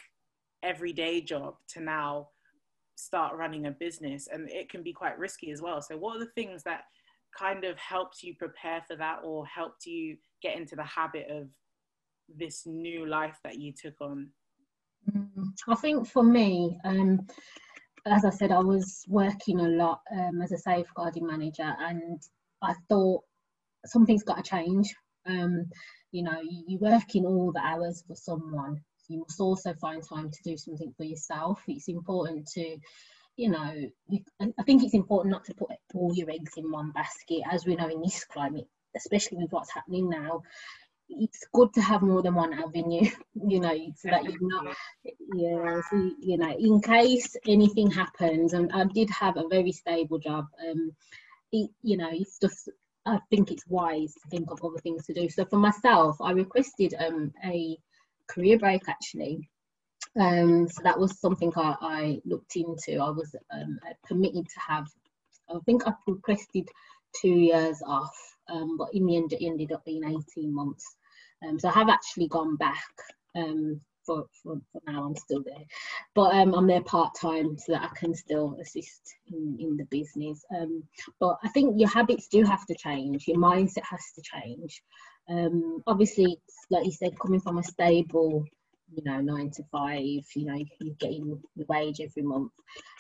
everyday 0.64 1.22
job 1.22 1.56
to 1.70 1.82
now 1.82 2.30
start 2.96 3.36
running 3.36 3.66
a 3.66 3.72
business, 3.72 4.28
and 4.32 4.50
it 4.50 4.70
can 4.70 4.84
be 4.84 4.94
quite 4.94 5.18
risky 5.18 5.52
as 5.52 5.62
well. 5.62 5.82
So, 5.82 5.98
what 5.98 6.16
are 6.16 6.20
the 6.20 6.32
things 6.32 6.64
that 6.64 6.84
kind 7.38 7.64
of 7.64 7.78
helped 7.78 8.24
you 8.24 8.36
prepare 8.36 8.82
for 8.88 8.96
that, 8.96 9.20
or 9.24 9.46
helped 9.46 9.86
you 9.86 10.18
get 10.42 10.58
into 10.58 10.76
the 10.76 10.84
habit 10.84 11.28
of 11.30 11.48
this 12.28 12.64
new 12.66 13.06
life 13.06 13.38
that 13.44 13.60
you 13.60 13.74
took 13.74 14.00
on? 14.02 14.30
Mm, 15.12 15.54
I 15.68 15.76
think 15.76 16.08
for 16.08 16.24
me, 16.24 16.80
um, 16.86 17.28
as 18.06 18.26
I 18.26 18.30
said, 18.30 18.52
I 18.52 18.60
was 18.60 19.04
working 19.08 19.60
a 19.60 19.70
lot 19.70 20.02
um, 20.12 20.42
as 20.42 20.52
a 20.52 20.58
safeguarding 20.58 21.26
manager, 21.26 21.76
and 21.80 22.22
I 22.62 22.74
thought 22.90 23.24
something's 23.86 24.24
got 24.24 24.44
to 24.44 24.50
change. 24.50 24.94
Um, 25.28 25.70
you 26.12 26.24
know, 26.24 26.40
you, 26.42 26.64
you 26.68 26.78
work 26.80 27.16
in 27.16 27.26
all 27.26 27.52
the 27.52 27.62
hours 27.62 28.04
for 28.08 28.16
someone. 28.16 28.82
You 29.08 29.20
must 29.20 29.40
also 29.40 29.74
find 29.82 30.02
time 30.08 30.32
to 30.32 30.40
do 30.44 30.58
something 30.58 30.94
for 30.96 31.04
yourself. 31.04 31.62
It's 31.68 31.90
important 31.90 32.48
to, 32.54 32.78
you 33.42 33.50
know, 33.50 33.74
I 34.60 34.64
think 34.64 34.84
it's 34.84 34.94
important 34.94 35.32
not 35.32 35.46
to 35.46 35.54
put 35.56 35.70
all 35.96 36.14
your 36.14 36.30
eggs 36.30 36.54
in 36.58 36.72
one 36.72 36.92
basket, 36.92 37.42
as 37.52 37.66
we 37.66 37.76
know 37.76 37.90
in 37.90 38.02
this 38.02 38.24
climate, 38.24 38.68
especially 38.96 39.38
with 39.40 39.52
what's 39.52 39.74
happening 39.74 40.10
now 40.10 40.44
it's 41.14 41.46
good 41.54 41.74
to 41.74 41.82
have 41.82 42.02
more 42.02 42.22
than 42.22 42.36
one 42.36 42.54
avenue, 42.54 43.10
you 43.48 43.60
know, 43.60 43.76
so 43.96 44.10
that 44.10 44.24
you're 44.24 44.38
not, 44.42 44.76
yeah, 45.36 45.82
so, 45.90 46.12
you 46.20 46.38
know, 46.38 46.56
in 46.58 46.82
case 46.82 47.36
anything 47.48 47.92
happens, 47.92 48.54
and 48.54 48.72
I 48.74 48.86
did 48.86 49.10
have 49.10 49.38
a 49.38 49.48
very 49.48 49.72
stable 49.72 50.20
job, 50.20 50.46
um, 50.70 50.92
it, 51.52 51.70
you 51.82 51.98
know, 51.98 52.10
it's 52.12 52.40
just, 52.40 52.70
I 53.06 53.20
think 53.30 53.52
it's 53.52 53.68
wise 53.68 54.14
to 54.14 54.30
think 54.30 54.52
of 54.52 54.64
other 54.64 54.78
things 54.78 55.06
to 55.08 55.14
do. 55.14 55.28
So 55.28 55.46
for 55.46 55.58
myself, 55.58 56.18
I 56.22 56.32
requested 56.32 56.94
um, 57.00 57.34
a 57.44 57.78
career 58.28 58.58
break 58.58 58.88
actually. 58.88 59.50
Um, 60.20 60.68
so 60.68 60.82
that 60.84 61.00
was 61.00 61.20
something 61.20 61.52
I, 61.56 61.76
I 61.82 62.22
looked 62.26 62.56
into. 62.56 63.00
I 63.00 63.10
was 63.10 63.34
um, 63.54 63.80
permitted 64.04 64.48
to 64.48 64.60
have, 64.68 64.88
I 65.50 65.58
think 65.66 65.88
I 65.88 65.94
requested 66.08 66.68
two 67.22 67.30
years 67.30 67.82
off, 67.86 68.16
um, 68.50 68.78
but 68.78 68.90
in 68.94 69.06
the 69.06 69.18
end 69.18 69.34
it 69.34 69.46
ended 69.46 69.72
up 69.72 69.86
being 69.86 70.04
18 70.04 70.54
months. 70.54 70.86
Um, 71.48 71.60
so 71.60 71.70
I 71.70 71.74
have 71.74 71.90
actually 71.90 72.28
gone 72.28 72.58
back 72.58 72.84
um, 73.36 73.80
for, 74.06 74.26
for, 74.44 74.60
for, 74.72 74.82
now, 74.86 75.06
I'm 75.06 75.16
still 75.16 75.44
there. 75.44 75.64
But 76.14 76.36
um, 76.36 76.54
I'm 76.56 76.68
there 76.68 76.84
part 76.84 77.16
time 77.20 77.58
so 77.58 77.72
that 77.72 77.84
I 77.84 77.90
can 77.98 78.14
still 78.14 78.58
assist 78.62 79.16
in, 79.28 79.58
in 79.60 79.78
the 79.78 79.86
business. 79.86 80.44
But 81.20 81.38
I 81.44 81.50
think 81.50 81.80
your 81.80 81.90
habits 81.90 82.28
do 82.28 82.44
have 82.44 82.66
to 82.66 82.76
change, 82.76 83.28
your 83.28 83.38
mindset 83.38 83.84
has 83.90 84.02
to 84.16 84.22
change. 84.22 84.84
Obviously, 85.88 86.38
like 86.70 86.86
you 86.86 86.92
said, 86.92 87.18
coming 87.20 87.40
from 87.40 87.60
a 87.60 87.64
stable 87.64 88.46
you 88.94 89.04
know, 89.04 89.22
nine 89.22 89.50
to 89.52 89.64
five, 89.72 90.24
you 90.36 90.46
know, 90.46 90.64
you're 90.80 90.96
getting 90.96 91.28
your 91.28 91.66
wage 91.68 92.02
every 92.02 92.24
month. 92.24 92.52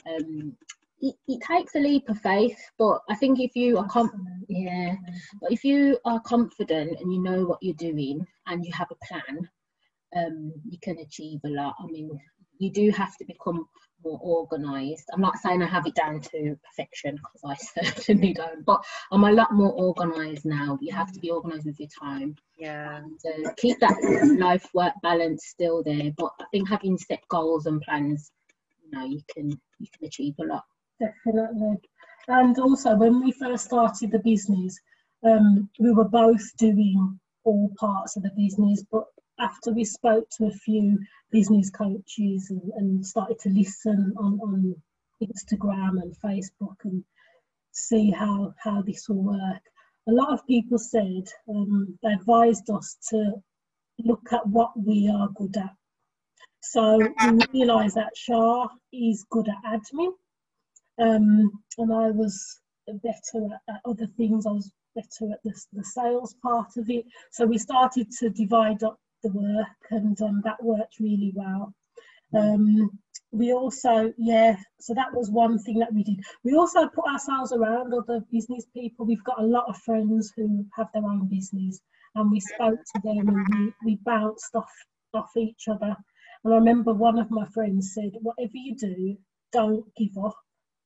Um, 0.08 0.56
it, 1.00 1.16
it, 1.28 1.42
takes 1.42 1.76
a 1.76 1.80
leap 1.80 2.08
of 2.10 2.20
faith, 2.22 2.58
but 2.78 3.00
I 3.10 3.16
think 3.16 3.40
if 3.40 3.56
you 3.56 3.78
are 3.78 3.88
com- 3.88 4.28
yeah, 4.48 4.96
but 5.42 5.52
if 5.52 5.64
you 5.64 5.98
are 6.06 6.20
confident 6.22 7.00
and 7.00 7.12
you 7.12 7.22
know 7.22 7.44
what 7.46 7.60
you're 7.62 7.74
doing 7.76 8.26
and 8.48 8.64
you 8.64 8.72
have 8.74 8.92
a 8.92 9.06
plan, 9.06 9.50
um, 10.16 10.54
you 10.70 10.78
can 10.82 11.00
achieve 11.00 11.40
a 11.46 11.50
lot. 11.50 11.76
I 11.80 11.88
mean, 11.88 12.12
you 12.60 12.72
do 12.72 12.92
have 12.92 13.18
to 13.18 13.26
become 13.26 13.68
more 14.04 14.20
organized. 14.22 15.06
I'm 15.14 15.22
not 15.22 15.38
saying 15.38 15.62
I 15.62 15.68
have 15.68 15.88
it 15.88 15.96
down 15.96 16.22
to 16.22 16.58
perfection 16.64 17.18
because 17.18 17.42
I 17.46 17.82
certainly 17.84 18.34
don't, 18.34 18.66
but 18.66 18.84
I'm 19.12 19.24
a 19.24 19.32
lot 19.32 19.54
more 19.54 19.72
organized 19.72 20.46
now. 20.46 20.78
You 20.82 20.94
have 20.94 21.12
to 21.14 21.20
be 21.20 21.30
organized 21.30 21.66
with 21.66 21.80
your 21.80 21.90
time. 22.00 22.36
Yeah. 22.58 22.98
And, 22.98 23.20
uh, 23.26 23.52
keep 23.58 23.80
that 23.80 23.98
life 24.40 24.68
work 24.74 24.94
balance 25.02 25.46
still 25.48 25.84
there, 25.84 26.12
but 26.18 26.32
I 26.40 26.46
think 26.52 26.70
having 26.70 26.98
set 26.98 27.28
goals 27.30 27.66
and 27.66 27.82
plans, 27.82 28.32
you 28.84 28.92
know, 28.92 29.06
you 29.06 29.22
can 29.34 29.50
you 29.80 29.88
can 29.98 30.06
achieve 30.06 30.36
a 30.40 30.46
lot 30.46 30.64
definitely. 31.02 31.78
And 32.28 32.58
also, 32.60 32.96
when 32.96 33.24
we 33.24 33.32
first 33.32 33.66
started 33.66 34.12
the 34.12 34.20
business, 34.20 34.80
um, 35.24 35.70
we 35.80 35.92
were 35.92 36.08
both 36.08 36.56
doing 36.58 37.20
all 37.44 37.72
parts 37.80 38.16
of 38.16 38.24
the 38.24 38.32
business, 38.38 38.84
but 38.92 39.06
after 39.42 39.72
we 39.72 39.84
spoke 39.84 40.30
to 40.30 40.46
a 40.46 40.52
few 40.52 41.00
business 41.32 41.70
coaches 41.70 42.50
and, 42.52 42.62
and 42.76 43.06
started 43.06 43.40
to 43.40 43.50
listen 43.50 44.14
on, 44.18 44.40
on 44.42 44.76
Instagram 45.22 46.02
and 46.02 46.16
Facebook 46.24 46.78
and 46.84 47.04
see 47.72 48.12
how, 48.12 48.54
how 48.58 48.82
this 48.82 49.10
will 49.10 49.24
work, 49.24 49.62
a 50.08 50.12
lot 50.12 50.32
of 50.32 50.46
people 50.48 50.78
said 50.78 51.24
um, 51.50 51.98
they 52.04 52.14
advised 52.14 52.70
us 52.70 52.98
to 53.10 53.34
look 54.04 54.32
at 54.32 54.46
what 54.48 54.72
we 54.76 55.12
are 55.14 55.30
good 55.36 55.56
at. 55.58 55.76
So 56.62 56.98
we 56.98 57.40
realised 57.54 57.96
that 57.96 58.16
Shah 58.16 58.68
is 58.94 59.26
good 59.30 59.48
at 59.50 59.82
admin 59.82 60.14
um, 61.00 61.52
and 61.78 61.94
I 61.94 62.12
was 62.12 62.60
better 62.88 63.46
at, 63.68 63.76
at, 63.76 63.82
other 63.86 64.08
things. 64.18 64.46
I 64.46 64.52
was 64.52 64.72
better 64.96 65.34
at 65.34 65.42
the, 65.44 65.60
the 65.74 65.84
sales 65.84 66.36
part 66.44 66.78
of 66.78 66.90
it. 66.90 67.06
So 67.32 67.46
we 67.46 67.58
started 67.58 68.12
to 68.20 68.30
divide 68.30 68.84
up 68.84 69.00
the 69.24 69.32
work, 69.32 69.78
and 69.92 70.20
um, 70.22 70.42
that 70.44 70.64
worked 70.64 71.00
really 71.00 71.32
well. 71.36 71.74
Um, 72.34 73.00
we 73.32 73.54
also, 73.54 74.14
yeah, 74.18 74.56
so 74.80 74.94
that 74.94 75.14
was 75.14 75.30
one 75.30 75.60
thing 75.60 75.80
that 75.80 75.94
we 75.94 76.04
did. 76.04 76.20
We 76.44 76.54
also 76.54 76.88
put 76.88 77.06
ourselves 77.06 77.52
around 77.52 77.94
other 77.94 78.22
business 78.32 78.66
people. 78.74 79.06
We've 79.06 79.24
got 79.24 79.42
a 79.42 79.46
lot 79.46 79.66
of 79.68 79.78
friends 79.78 80.34
who 80.36 80.66
have 80.76 80.88
their 80.94 81.04
own 81.04 81.28
business, 81.30 81.80
and 82.16 82.32
we 82.32 82.40
spoke 82.40 82.80
to 82.80 83.02
them 83.04 83.30
and 83.30 83.48
we, 83.50 83.74
we 83.86 84.00
bounced 84.04 84.54
off 84.56 84.72
off 85.14 85.32
each 85.38 85.68
other. 85.70 85.96
And 86.44 86.54
I 86.54 86.58
remember 86.58 86.94
one 86.94 87.20
of 87.20 87.32
my 87.32 87.46
friends 87.48 87.94
said, 87.94 88.12
"Whatever 88.22 88.54
you 88.54 88.76
do, 88.76 89.18
don't 89.52 89.86
give 89.96 90.18
up." 90.24 90.36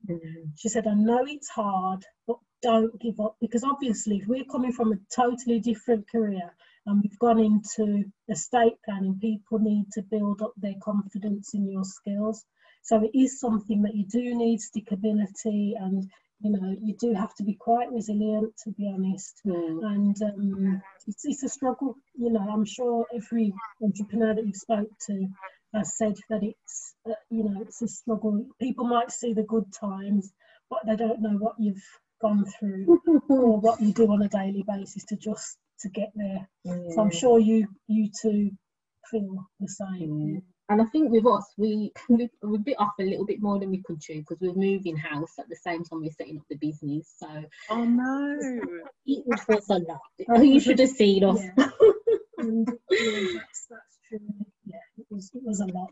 Mm. 0.07 0.51
She 0.55 0.69
said, 0.69 0.87
I 0.87 0.93
know 0.93 1.25
it's 1.25 1.49
hard, 1.49 2.05
but 2.27 2.37
don't 2.61 2.99
give 2.99 3.19
up 3.19 3.37
because 3.41 3.63
obviously, 3.63 4.17
if 4.17 4.27
we're 4.27 4.45
coming 4.45 4.71
from 4.71 4.93
a 4.93 4.97
totally 5.15 5.59
different 5.59 6.09
career 6.09 6.53
and 6.85 7.01
we've 7.01 7.19
gone 7.19 7.39
into 7.39 8.03
estate 8.29 8.77
planning, 8.85 9.17
people 9.19 9.59
need 9.59 9.85
to 9.93 10.01
build 10.03 10.41
up 10.41 10.53
their 10.57 10.75
confidence 10.83 11.53
in 11.53 11.69
your 11.69 11.83
skills. 11.83 12.45
So 12.83 13.03
it 13.03 13.17
is 13.17 13.39
something 13.39 13.81
that 13.83 13.95
you 13.95 14.05
do 14.05 14.35
need 14.35 14.59
stickability 14.59 15.73
and 15.79 16.09
you 16.41 16.51
know 16.51 16.75
you 16.81 16.95
do 16.99 17.13
have 17.13 17.33
to 17.35 17.43
be 17.43 17.53
quite 17.53 17.89
resilient 17.93 18.53
to 18.61 18.69
be 18.71 18.91
honest 18.93 19.39
mm. 19.47 19.85
and 19.85 20.21
um, 20.21 20.81
it's, 21.07 21.23
it's 21.23 21.43
a 21.43 21.47
struggle 21.47 21.95
you 22.13 22.29
know 22.29 22.45
i'm 22.51 22.65
sure 22.65 23.05
every 23.15 23.53
entrepreneur 23.81 24.35
that 24.35 24.45
you've 24.45 24.57
spoke 24.57 24.89
to 25.07 25.29
has 25.75 25.97
said 25.97 26.15
that 26.29 26.41
it's 26.43 26.95
uh, 27.09 27.13
you 27.29 27.43
know 27.43 27.61
it's 27.61 27.81
a 27.81 27.87
struggle. 27.87 28.45
People 28.59 28.85
might 28.85 29.11
see 29.11 29.33
the 29.33 29.43
good 29.43 29.71
times, 29.73 30.31
but 30.69 30.79
they 30.85 30.95
don't 30.95 31.21
know 31.21 31.37
what 31.37 31.55
you've 31.59 31.83
gone 32.21 32.45
through 32.45 33.01
or 33.29 33.59
what 33.59 33.81
you 33.81 33.91
do 33.93 34.07
on 34.11 34.21
a 34.21 34.29
daily 34.29 34.63
basis 34.67 35.03
to 35.05 35.17
just 35.17 35.57
to 35.81 35.89
get 35.89 36.11
there. 36.15 36.47
Yeah. 36.63 36.89
So 36.91 37.01
I'm 37.01 37.11
sure 37.11 37.39
you 37.39 37.67
you 37.87 38.09
two 38.21 38.51
feel 39.09 39.45
the 39.59 39.67
same. 39.67 40.41
And 40.67 40.81
I 40.81 40.85
think 40.85 41.11
with 41.11 41.27
us, 41.27 41.53
we 41.57 41.91
we 42.09 42.29
we 42.41 42.57
bit 42.57 42.77
off 42.79 42.93
a 42.99 43.03
little 43.03 43.25
bit 43.25 43.41
more 43.41 43.59
than 43.59 43.69
we 43.69 43.83
could 43.85 44.01
chew 44.01 44.19
because 44.19 44.37
we're 44.41 44.53
moving 44.53 44.97
house 44.97 45.33
at 45.37 45.47
the 45.47 45.55
same 45.55 45.83
time 45.83 46.01
we're 46.01 46.11
setting 46.11 46.37
up 46.39 46.45
the 46.49 46.57
business. 46.57 47.13
So 47.17 47.27
oh 47.69 47.83
no, 47.83 48.39
it 49.05 49.23
was 49.47 49.69
a 49.69 49.79
lot. 49.79 50.41
you 50.43 50.59
should 50.59 50.79
have 50.79 50.89
seen 50.89 51.23
us. 51.23 51.39
Yeah. 51.39 51.69
and, 52.39 52.67
yeah, 52.89 53.33
that's, 53.35 53.67
that's 53.69 53.99
true 54.09 54.19
was 55.15 55.31
it 55.33 55.41
was 55.43 55.59
a 55.59 55.65
lot. 55.65 55.91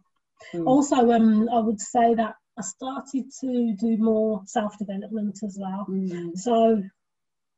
Mm. 0.53 0.67
Also, 0.67 1.11
um, 1.11 1.49
I 1.49 1.59
would 1.59 1.79
say 1.79 2.13
that 2.15 2.35
I 2.57 2.61
started 2.61 3.25
to 3.41 3.75
do 3.79 3.97
more 3.97 4.43
self 4.45 4.77
development 4.77 5.39
as 5.43 5.57
well. 5.59 5.85
Mm. 5.89 6.37
So 6.37 6.83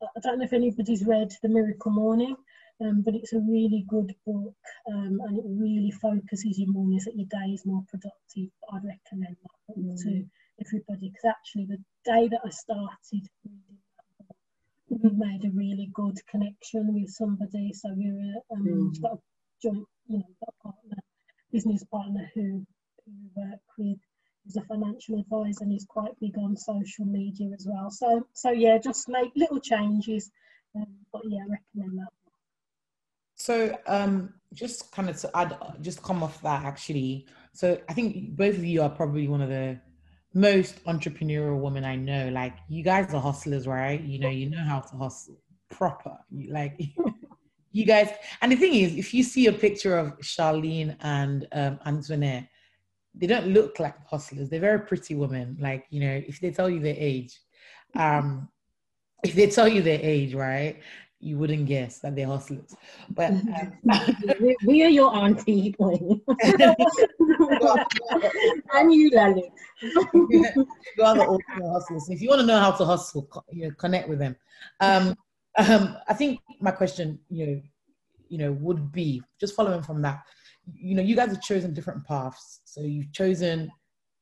I 0.01 0.19
don't 0.21 0.39
know 0.39 0.45
if 0.45 0.53
anybody's 0.53 1.05
read 1.05 1.31
The 1.41 1.49
Miracle 1.49 1.91
Morning, 1.91 2.35
um, 2.81 3.01
but 3.01 3.15
it's 3.15 3.33
a 3.33 3.39
really 3.39 3.85
good 3.87 4.13
book 4.25 4.55
um, 4.87 5.21
and 5.25 5.37
it 5.37 5.45
really 5.47 5.91
focuses 5.91 6.59
your 6.59 6.71
mornings 6.71 7.05
that 7.05 7.15
your 7.15 7.27
day 7.27 7.53
is 7.53 7.65
more 7.65 7.83
productive. 7.89 8.49
I'd 8.73 8.83
recommend 8.83 9.37
that 9.41 9.77
mm. 9.77 9.95
to 10.03 10.25
everybody 10.59 11.09
because 11.09 11.25
actually 11.25 11.65
the 11.65 11.77
day 12.03 12.27
that 12.27 12.41
I 12.45 12.49
started 12.49 13.29
reading 13.45 13.79
that 13.97 14.27
book, 14.27 14.99
we 15.03 15.09
made 15.17 15.45
a 15.45 15.55
really 15.55 15.89
good 15.93 16.19
connection 16.29 16.93
with 16.93 17.09
somebody. 17.09 17.71
So 17.73 17.93
we 17.95 18.11
were 18.11 18.55
um, 18.55 18.91
mm. 18.93 19.01
got 19.01 19.13
a 19.13 19.19
joint, 19.61 19.87
you 20.07 20.17
know, 20.17 20.25
got 20.41 20.53
a 20.59 20.63
partner 20.63 20.97
business 21.55 21.85
partner 21.85 22.29
who, 22.35 22.65
who 23.05 23.13
work 23.33 23.61
with 23.77 23.97
is 24.47 24.55
a 24.57 24.61
financial 24.61 25.19
advisor 25.19 25.63
and 25.63 25.71
he's 25.71 25.85
quite 25.85 26.11
big 26.19 26.37
on 26.37 26.55
social 26.55 27.05
media 27.05 27.49
as 27.57 27.67
well. 27.69 27.89
So 27.89 28.27
so 28.33 28.51
yeah, 28.51 28.77
just 28.77 29.09
make 29.09 29.31
little 29.35 29.59
changes. 29.59 30.31
Um, 30.75 30.87
but 31.11 31.21
yeah, 31.25 31.39
I 31.39 31.57
recommend 31.57 31.99
that. 31.99 32.11
So 33.35 33.77
um, 33.87 34.33
just 34.53 34.91
kind 34.91 35.09
of 35.09 35.17
to 35.17 35.37
add, 35.37 35.57
just 35.81 36.01
come 36.01 36.23
off 36.23 36.41
that 36.41 36.63
actually. 36.63 37.27
So 37.53 37.79
I 37.89 37.93
think 37.93 38.35
both 38.35 38.55
of 38.55 38.63
you 38.65 38.81
are 38.81 38.89
probably 38.89 39.27
one 39.27 39.41
of 39.41 39.49
the 39.49 39.79
most 40.33 40.83
entrepreneurial 40.85 41.59
women 41.59 41.85
I 41.85 41.95
know. 41.95 42.29
Like 42.29 42.53
you 42.69 42.83
guys 42.83 43.13
are 43.13 43.21
hustlers, 43.21 43.67
right? 43.67 44.01
You 44.01 44.19
know, 44.19 44.29
you 44.29 44.49
know 44.49 44.63
how 44.63 44.79
to 44.81 44.95
hustle 44.97 45.37
proper. 45.69 46.17
Like 46.49 46.79
you 47.71 47.85
guys, 47.85 48.09
and 48.41 48.51
the 48.51 48.55
thing 48.55 48.75
is, 48.75 48.95
if 48.95 49.13
you 49.13 49.23
see 49.23 49.47
a 49.47 49.53
picture 49.53 49.97
of 49.97 50.17
Charlene 50.19 50.95
and 51.01 51.47
um, 51.51 51.79
Antoinette, 51.85 52.47
they 53.17 53.27
don't 53.27 53.47
look 53.47 53.79
like 53.79 53.95
hustlers. 54.05 54.49
They're 54.49 54.59
very 54.59 54.79
pretty 54.79 55.15
women. 55.15 55.57
Like, 55.59 55.85
you 55.89 56.01
know, 56.01 56.21
if 56.27 56.39
they 56.39 56.51
tell 56.51 56.69
you 56.69 56.79
their 56.79 56.95
age, 56.97 57.39
um, 57.95 58.49
if 59.23 59.33
they 59.33 59.47
tell 59.47 59.67
you 59.67 59.81
their 59.81 59.99
age, 60.01 60.33
right, 60.33 60.81
you 61.19 61.37
wouldn't 61.37 61.65
guess 61.65 61.99
that 61.99 62.15
they're 62.15 62.27
hustlers. 62.27 62.75
But 63.09 63.31
um, 63.31 63.73
we, 64.41 64.55
we, 64.65 64.83
are 64.83 64.89
your 64.89 65.15
auntie, 65.15 65.75
and 65.79 66.23
you, 68.93 69.09
Lally. 69.11 69.51
you 69.81 70.45
are 71.03 71.15
the 71.15 71.25
ultimate 71.27 71.71
hustlers. 71.71 72.09
If 72.09 72.21
you 72.21 72.29
want 72.29 72.41
to 72.41 72.47
know 72.47 72.59
how 72.59 72.71
to 72.71 72.85
hustle, 72.85 73.27
you 73.51 73.67
know, 73.67 73.73
connect 73.75 74.09
with 74.09 74.19
them. 74.19 74.35
Um, 74.81 75.15
um, 75.57 75.97
I 76.07 76.13
think 76.13 76.41
my 76.59 76.71
question, 76.71 77.17
you 77.29 77.47
know, 77.47 77.61
you 78.27 78.37
know, 78.37 78.51
would 78.53 78.91
be 78.91 79.23
just 79.39 79.55
following 79.55 79.81
from 79.81 80.01
that. 80.01 80.21
You 80.73 80.95
know, 80.95 81.01
you 81.01 81.15
guys 81.15 81.29
have 81.29 81.41
chosen 81.41 81.73
different 81.73 82.05
paths. 82.05 82.61
So 82.65 82.81
you've 82.81 83.11
chosen 83.11 83.71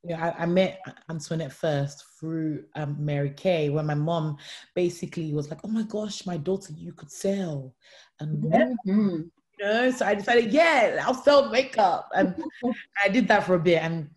you 0.04 0.16
know, 0.16 0.22
I, 0.22 0.44
I, 0.44 0.46
met 0.46 0.82
Antoinette 1.10 1.54
first 1.54 2.04
through 2.20 2.66
um, 2.76 2.98
Mary 3.00 3.30
Kay, 3.30 3.70
where 3.70 3.84
my 3.84 3.94
mom 3.94 4.38
basically 4.76 5.34
was 5.34 5.50
like, 5.50 5.60
"Oh 5.64 5.70
my 5.70 5.84
gosh, 5.84 6.26
my 6.26 6.36
daughter, 6.36 6.74
you 6.76 6.92
could 6.92 7.10
sell," 7.10 7.74
and 8.20 8.44
mm-hmm. 8.44 8.92
you 8.92 9.32
know, 9.62 9.92
so 9.92 10.06
I 10.06 10.16
decided, 10.16 10.52
yeah, 10.52 11.02
I'll 11.06 11.14
sell 11.14 11.50
makeup, 11.50 12.10
and 12.14 12.36
I 13.04 13.08
did 13.08 13.30
that 13.30 13.46
for 13.46 13.56
a 13.56 13.60
bit, 13.60 13.82
and 13.82 14.10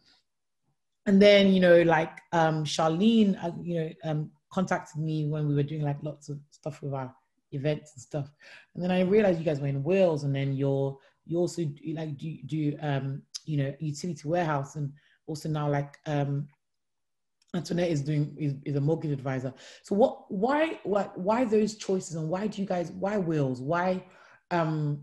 and 1.06 1.23
then 1.23 1.52
you 1.52 1.61
know, 1.61 1.83
like 1.83 2.18
um, 2.33 2.64
Charlene, 2.64 3.42
uh, 3.42 3.52
you 3.62 3.80
know, 3.80 3.90
um, 4.04 4.30
contacted 4.52 5.00
me 5.00 5.26
when 5.26 5.47
we 5.47 5.54
were 5.54 5.62
doing 5.62 5.83
like 5.83 6.02
lots 6.02 6.28
of 6.28 6.40
stuff 6.50 6.83
with 6.83 6.95
our 6.95 7.14
events 7.52 7.92
and 7.95 8.02
stuff, 8.02 8.28
and 8.75 8.83
then 8.83 8.90
I 8.90 9.02
realized 9.02 9.38
you 9.38 9.45
guys 9.45 9.61
were 9.61 9.68
in 9.68 9.85
Wales, 9.85 10.25
and 10.25 10.35
then 10.35 10.52
you're 10.52 10.99
you 11.26 11.38
also 11.38 11.64
do, 11.64 11.95
like 11.95 12.16
do 12.16 12.37
do 12.47 12.76
um, 12.80 13.23
you 13.45 13.56
know 13.56 13.75
utility 13.78 14.28
warehouse 14.28 14.76
and 14.76 14.92
also 15.26 15.49
now 15.49 15.68
like 15.68 15.99
um, 16.06 16.47
Antoinette 17.54 17.90
is 17.90 18.02
doing 18.02 18.37
is, 18.38 18.54
is, 18.64 18.76
a 18.76 18.80
mortgage 18.80 19.12
advisor. 19.12 19.52
So 19.83 19.95
what 19.95 20.30
why 20.30 20.80
why 20.85 21.11
why 21.14 21.45
those 21.45 21.76
choices 21.76 22.16
and 22.16 22.28
why 22.28 22.47
do 22.47 22.61
you 22.61 22.66
guys 22.66 22.92
why 22.92 23.16
wills 23.16 23.61
why 23.61 24.04
um 24.50 25.02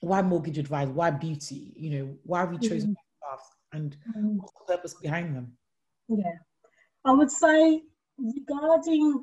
why 0.00 0.22
mortgage 0.22 0.58
advisor 0.58 0.92
why 0.92 1.10
beauty 1.10 1.72
you 1.76 1.90
know 1.90 2.16
why 2.22 2.40
have 2.40 2.52
you 2.52 2.58
chosen 2.58 2.90
mm-hmm. 2.90 3.30
paths 3.30 3.48
and 3.72 3.96
mm-hmm. 4.16 4.36
what's 4.36 4.52
the 4.52 4.76
purpose 4.76 4.94
behind 4.94 5.34
them? 5.34 5.52
Yeah, 6.08 6.38
I 7.04 7.12
would 7.12 7.30
say 7.30 7.82
regarding 8.18 9.22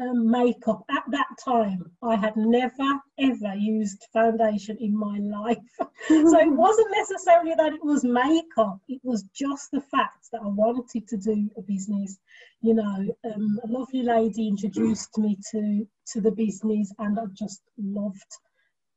um, 0.00 0.30
makeup. 0.30 0.84
At 0.90 1.04
that 1.10 1.28
time 1.44 1.90
i 2.02 2.16
had 2.16 2.36
never 2.36 3.00
ever 3.18 3.54
used 3.54 4.04
foundation 4.12 4.76
in 4.78 4.96
my 4.96 5.18
life. 5.18 5.58
So 6.08 6.38
it 6.38 6.52
wasn't 6.64 6.90
necessarily 6.90 7.54
that 7.56 7.72
it 7.72 7.84
was 7.84 8.04
makeup. 8.04 8.78
It 8.88 9.00
was 9.02 9.24
just 9.34 9.70
the 9.70 9.80
fact 9.80 10.28
that 10.32 10.42
i 10.42 10.46
wanted 10.46 11.08
to 11.08 11.16
do 11.16 11.50
a 11.56 11.62
business. 11.62 12.18
You 12.60 12.74
know 12.74 13.14
um, 13.24 13.60
a 13.64 13.68
lovely 13.68 14.02
lady 14.02 14.48
introduced 14.48 15.16
me 15.18 15.38
to 15.52 15.86
to 16.12 16.20
the 16.20 16.32
business 16.32 16.92
and 16.98 17.18
i 17.18 17.24
just 17.34 17.62
loved 17.78 18.32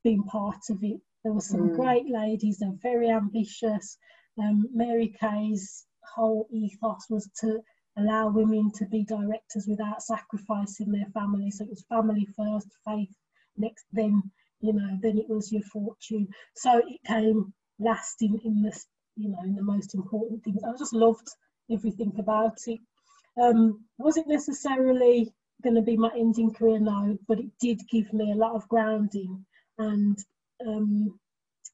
being 0.03 0.23
part 0.23 0.63
of 0.69 0.83
it. 0.83 0.99
There 1.23 1.33
were 1.33 1.41
some 1.41 1.69
mm. 1.69 1.75
great 1.75 2.09
ladies 2.09 2.59
they're 2.59 2.71
very 2.81 3.09
ambitious. 3.09 3.97
Um, 4.39 4.67
mary 4.73 5.13
kay's 5.19 5.85
whole 6.15 6.47
ethos 6.51 7.05
was 7.09 7.29
to 7.41 7.61
allow 7.97 8.29
women 8.29 8.71
to 8.75 8.85
be 8.85 9.03
directors 9.03 9.65
without 9.67 10.01
sacrificing 10.01 10.91
their 10.91 11.07
family. 11.13 11.51
So 11.51 11.63
it 11.63 11.69
was 11.69 11.83
family 11.89 12.27
first, 12.35 12.67
faith 12.85 13.13
next, 13.57 13.85
then 13.91 14.21
you 14.61 14.73
know, 14.73 14.97
then 15.01 15.17
it 15.17 15.29
was 15.29 15.51
your 15.51 15.61
fortune. 15.63 16.27
So 16.55 16.79
it 16.79 16.99
came 17.05 17.53
last 17.79 18.21
in, 18.21 18.39
in 18.43 18.61
this, 18.61 18.87
you 19.15 19.29
know, 19.29 19.39
in 19.43 19.55
the 19.55 19.61
most 19.61 19.93
important 19.93 20.43
things. 20.43 20.63
I 20.63 20.71
just 20.77 20.93
loved 20.93 21.27
everything 21.71 22.13
about 22.17 22.57
it. 22.65 22.79
Um, 23.39 23.85
was 23.99 24.17
it 24.17 24.27
necessarily 24.27 25.31
going 25.63 25.75
to 25.75 25.81
be 25.81 25.97
my 25.97 26.09
ending 26.17 26.53
career? 26.53 26.79
No, 26.79 27.17
but 27.27 27.39
it 27.39 27.51
did 27.59 27.81
give 27.89 28.11
me 28.13 28.31
a 28.31 28.35
lot 28.35 28.55
of 28.55 28.67
grounding 28.67 29.45
and, 29.77 30.17
um, 30.65 31.19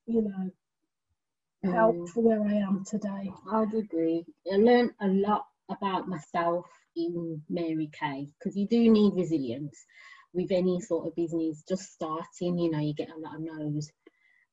you 0.05 0.21
know, 0.23 1.71
help 1.71 1.95
mm. 1.95 2.09
for 2.09 2.21
where 2.21 2.43
I 2.43 2.55
am 2.55 2.83
today. 2.85 3.31
I'd 3.49 3.73
agree. 3.73 4.25
I 4.51 4.57
learned 4.57 4.91
a 4.99 5.07
lot 5.07 5.45
about 5.73 6.07
myself 6.07 6.65
in 6.95 7.41
Mary 7.49 7.89
Kay 7.97 8.27
because 8.37 8.55
you 8.55 8.67
do 8.67 8.91
need 8.91 9.13
resilience 9.15 9.85
with 10.33 10.51
any 10.51 10.79
sort 10.79 11.07
of 11.07 11.15
business 11.15 11.63
just 11.67 11.93
starting 11.93 12.57
you 12.57 12.71
know 12.71 12.79
you 12.79 12.93
get 12.93 13.09
a 13.09 13.19
lot 13.19 13.35
of 13.35 13.41
no's 13.41 13.89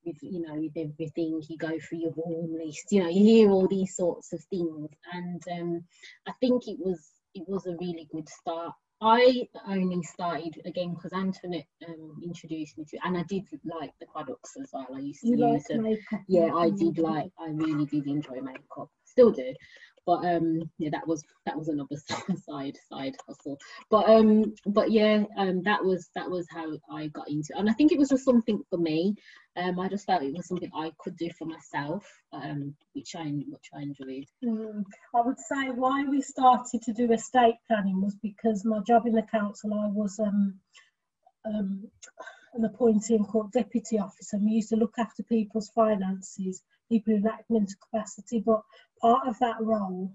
with 0.04 0.16
you 0.22 0.40
know 0.40 0.54
with 0.54 0.72
everything 0.76 1.42
you 1.48 1.56
go 1.58 1.78
through 1.78 1.98
your 1.98 2.12
warm 2.16 2.52
list 2.54 2.86
you 2.90 3.02
know 3.02 3.08
you 3.08 3.22
hear 3.22 3.50
all 3.50 3.68
these 3.68 3.94
sorts 3.96 4.32
of 4.32 4.42
things 4.44 4.88
and 5.12 5.42
um, 5.52 5.84
I 6.26 6.32
think 6.40 6.66
it 6.66 6.78
was 6.78 7.10
it 7.34 7.44
was 7.46 7.66
a 7.66 7.76
really 7.80 8.08
good 8.12 8.28
start 8.28 8.74
I 9.02 9.48
only 9.66 10.02
started 10.02 10.60
again 10.66 10.94
because 10.94 11.14
Antoinette 11.14 11.66
um, 11.88 12.20
introduced 12.22 12.76
me 12.76 12.84
to, 12.90 12.98
and 13.04 13.16
I 13.16 13.22
did 13.22 13.44
like 13.64 13.92
the 13.98 14.06
products 14.06 14.52
as 14.60 14.68
well. 14.74 14.88
I 14.94 14.98
used 14.98 15.22
to 15.22 15.28
you 15.28 15.52
use 15.52 15.64
them. 15.64 15.96
Yeah, 16.28 16.54
I 16.54 16.68
did 16.68 16.98
like. 16.98 17.30
I 17.38 17.48
really 17.48 17.86
did 17.86 18.06
enjoy 18.06 18.42
makeup. 18.42 18.90
Still 19.06 19.30
do, 19.30 19.54
but 20.06 20.24
um 20.24 20.60
yeah 20.78 20.90
that 20.90 21.06
was 21.06 21.22
that 21.46 21.56
was 21.56 21.68
another 21.68 21.96
side 22.48 22.76
side 22.90 23.16
hustle. 23.28 23.58
But 23.90 24.08
um 24.08 24.54
but 24.66 24.90
yeah 24.90 25.24
um 25.36 25.62
that 25.64 25.84
was 25.84 26.08
that 26.14 26.30
was 26.30 26.46
how 26.50 26.66
i 26.92 27.08
got 27.08 27.28
into 27.28 27.52
it. 27.54 27.58
And 27.58 27.68
i 27.68 27.72
think 27.72 27.92
it 27.92 27.98
was 27.98 28.08
just 28.08 28.24
something 28.24 28.62
for 28.70 28.78
me. 28.78 29.14
Um 29.56 29.78
i 29.78 29.88
just 29.88 30.06
felt 30.06 30.22
it 30.22 30.34
was 30.34 30.48
something 30.48 30.70
i 30.74 30.92
could 30.98 31.16
do 31.16 31.28
for 31.38 31.46
myself 31.46 32.06
um 32.32 32.74
which 32.92 33.14
i 33.16 33.24
which 33.24 33.70
i 33.74 33.82
enjoyed. 33.82 34.26
Mm. 34.44 34.84
i 35.14 35.20
would 35.20 35.38
say 35.38 35.68
why 35.70 36.04
we 36.04 36.22
started 36.22 36.82
to 36.82 36.92
do 36.92 37.12
estate 37.12 37.56
planning 37.66 38.00
was 38.00 38.16
because 38.22 38.64
my 38.64 38.80
job 38.86 39.06
in 39.06 39.14
the 39.14 39.22
council 39.22 39.74
i 39.74 39.88
was 39.88 40.18
um 40.20 40.54
um 41.44 41.88
an 42.54 42.64
appointee 42.64 43.14
and 43.14 43.26
court 43.26 43.52
deputy 43.52 43.98
officer. 43.98 44.38
We 44.38 44.52
used 44.52 44.70
to 44.70 44.76
look 44.76 44.94
after 44.98 45.22
people's 45.22 45.70
finances, 45.70 46.62
people 46.90 47.16
who 47.16 47.24
lacked 47.24 47.50
mental 47.50 47.76
capacity, 47.90 48.42
but 48.44 48.62
part 49.00 49.26
of 49.26 49.38
that 49.40 49.56
role 49.60 50.12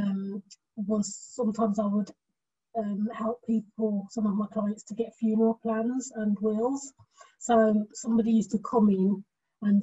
um, 0.00 0.42
was 0.76 1.16
sometimes 1.34 1.78
I 1.78 1.86
would 1.86 2.10
um, 2.76 3.08
help 3.14 3.40
people, 3.46 4.06
some 4.10 4.26
of 4.26 4.34
my 4.34 4.46
clients, 4.52 4.82
to 4.84 4.94
get 4.94 5.14
funeral 5.18 5.58
plans 5.62 6.12
and 6.14 6.36
wills. 6.40 6.92
So 7.38 7.86
somebody 7.92 8.32
used 8.32 8.50
to 8.52 8.58
come 8.58 8.88
in 8.90 9.24
and 9.62 9.82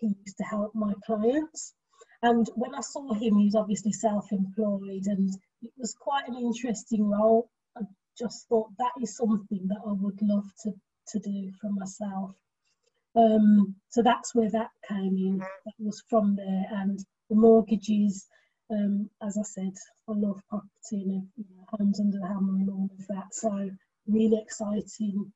he 0.00 0.14
used 0.24 0.36
to 0.38 0.44
help 0.44 0.74
my 0.74 0.92
clients. 1.06 1.74
And 2.22 2.48
when 2.54 2.74
I 2.74 2.80
saw 2.80 3.12
him, 3.14 3.36
he 3.36 3.46
was 3.46 3.54
obviously 3.54 3.92
self 3.92 4.30
employed 4.32 5.06
and 5.06 5.30
it 5.62 5.72
was 5.76 5.94
quite 6.00 6.28
an 6.28 6.36
interesting 6.36 7.08
role. 7.08 7.48
I 7.76 7.82
just 8.18 8.48
thought 8.48 8.70
that 8.78 8.92
is 9.00 9.16
something 9.16 9.66
that 9.68 9.80
I 9.86 9.92
would 9.92 10.20
love 10.22 10.46
to 10.64 10.72
to 11.08 11.18
do 11.18 11.50
for 11.60 11.70
myself. 11.70 12.34
Um, 13.14 13.74
so 13.90 14.02
that's 14.02 14.34
where 14.34 14.50
that 14.50 14.70
came 14.88 15.16
in. 15.16 15.38
That 15.38 15.74
was 15.78 16.02
from 16.08 16.36
there, 16.36 16.64
and 16.70 16.98
mortgages. 17.34 18.26
Um, 18.70 19.10
as 19.22 19.36
I 19.36 19.42
said, 19.42 19.74
I 20.08 20.12
love 20.12 20.40
property 20.48 20.68
and 20.92 21.28
you 21.36 21.44
know, 21.54 21.64
homes 21.68 22.00
under 22.00 22.18
the 22.18 22.26
hammer 22.26 22.56
and 22.56 22.70
all 22.70 22.90
of 22.98 23.06
that. 23.08 23.34
So 23.34 23.70
really 24.06 24.38
exciting, 24.38 25.32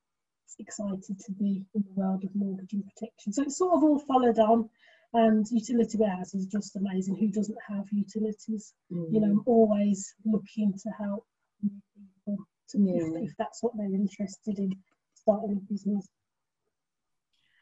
excited 0.59 1.19
to 1.19 1.33
be 1.33 1.65
in 1.75 1.85
the 1.85 2.01
world 2.01 2.25
of 2.25 2.35
mortgage 2.35 2.73
and 2.73 2.85
protection. 2.85 3.33
So 3.33 3.43
it's 3.43 3.59
sort 3.59 3.75
of 3.75 3.85
all 3.85 3.99
followed 3.99 4.39
on. 4.39 4.69
And 5.13 5.47
utility 5.51 5.99
warehouse 5.99 6.35
is 6.35 6.47
just 6.47 6.77
amazing. 6.77 7.17
Who 7.17 7.29
doesn't 7.29 7.59
have 7.69 7.85
utilities? 7.91 8.75
Mm. 8.93 9.07
You 9.13 9.21
know, 9.21 9.27
I'm 9.29 9.43
always 9.47 10.15
looking 10.25 10.75
to 10.75 10.91
help 10.99 11.25
people 11.63 12.37
to, 12.71 12.79
yeah. 12.79 13.03
if, 13.03 13.31
if 13.31 13.37
that's 13.39 13.63
what 13.63 13.73
they're 13.77 13.95
interested 13.95 14.59
in 14.59 14.73
starting 15.15 15.53
a 15.53 15.73
business. 15.73 16.09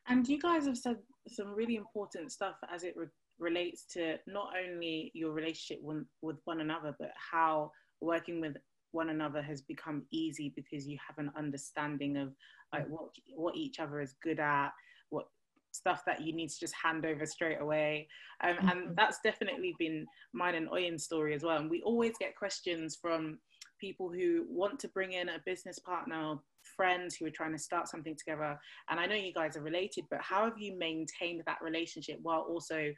And 0.07 0.27
you 0.29 0.41
guys 0.41 0.67
have 0.67 0.77
said 0.79 0.97
some 1.29 1.55
really 1.55 1.77
important 1.77 2.33
stuff 2.33 2.57
as 2.73 2.83
it 2.85 2.95
re- 2.97 3.07
relates 3.39 3.85
to 3.93 4.17
not 4.27 4.53
only 4.63 5.11
your 5.15 5.33
relationship 5.33 5.83
with, 5.83 6.05
with 6.23 6.37
one 6.45 6.61
another, 6.61 6.95
but 6.99 7.13
how 7.15 7.71
working 8.01 8.41
with 8.41 8.57
one 8.93 9.11
another 9.11 9.43
has 9.43 9.61
become 9.61 10.05
easy 10.11 10.53
because 10.55 10.87
you 10.87 10.97
have 11.07 11.19
an 11.19 11.33
understanding 11.37 12.17
of 12.17 12.33
like 12.73 12.89
what 12.89 13.11
what 13.35 13.57
each 13.57 13.81
other 13.81 14.01
is 14.01 14.15
good 14.23 14.39
at, 14.39 14.71
what 15.11 15.27
stuff 15.73 16.03
that 16.07 16.23
you 16.23 16.33
need 16.33 16.49
to 16.49 16.61
just 16.61 16.75
hand 16.75 17.05
over 17.05 17.27
straight 17.27 17.61
away. 17.61 18.09
Um, 18.43 18.55
mm-hmm. 18.55 18.69
And 18.69 18.97
that's 18.97 19.19
definitely 19.25 19.75
been 19.79 20.07
mine 20.33 20.55
and 20.55 20.69
Oyin's 20.69 21.05
story 21.05 21.35
as 21.35 21.43
well. 21.43 21.59
And 21.59 21.71
we 21.71 21.83
always 21.83 22.13
get 22.19 22.37
questions 22.37 22.97
from 23.01 23.39
people 23.81 24.11
who 24.11 24.47
want 24.49 24.79
to 24.81 24.89
bring 24.89 25.13
in 25.13 25.29
a 25.29 25.43
business 25.45 25.79
partner 25.79 26.37
friends 26.77 27.15
who 27.15 27.27
are 27.27 27.31
trying 27.31 27.53
to 27.53 27.59
start 27.59 27.89
something 27.89 28.17
together 28.17 28.59
and 28.89 28.99
i 28.99 29.05
know 29.05 29.15
you 29.15 29.35
guys 29.35 29.55
are 29.57 29.63
related 29.63 30.05
but 30.11 30.21
how 30.23 30.45
have 30.45 30.59
you 30.59 30.77
maintained 30.79 31.43
that 31.47 31.59
relationship 31.61 32.19
while 32.23 32.41
also 32.41 32.91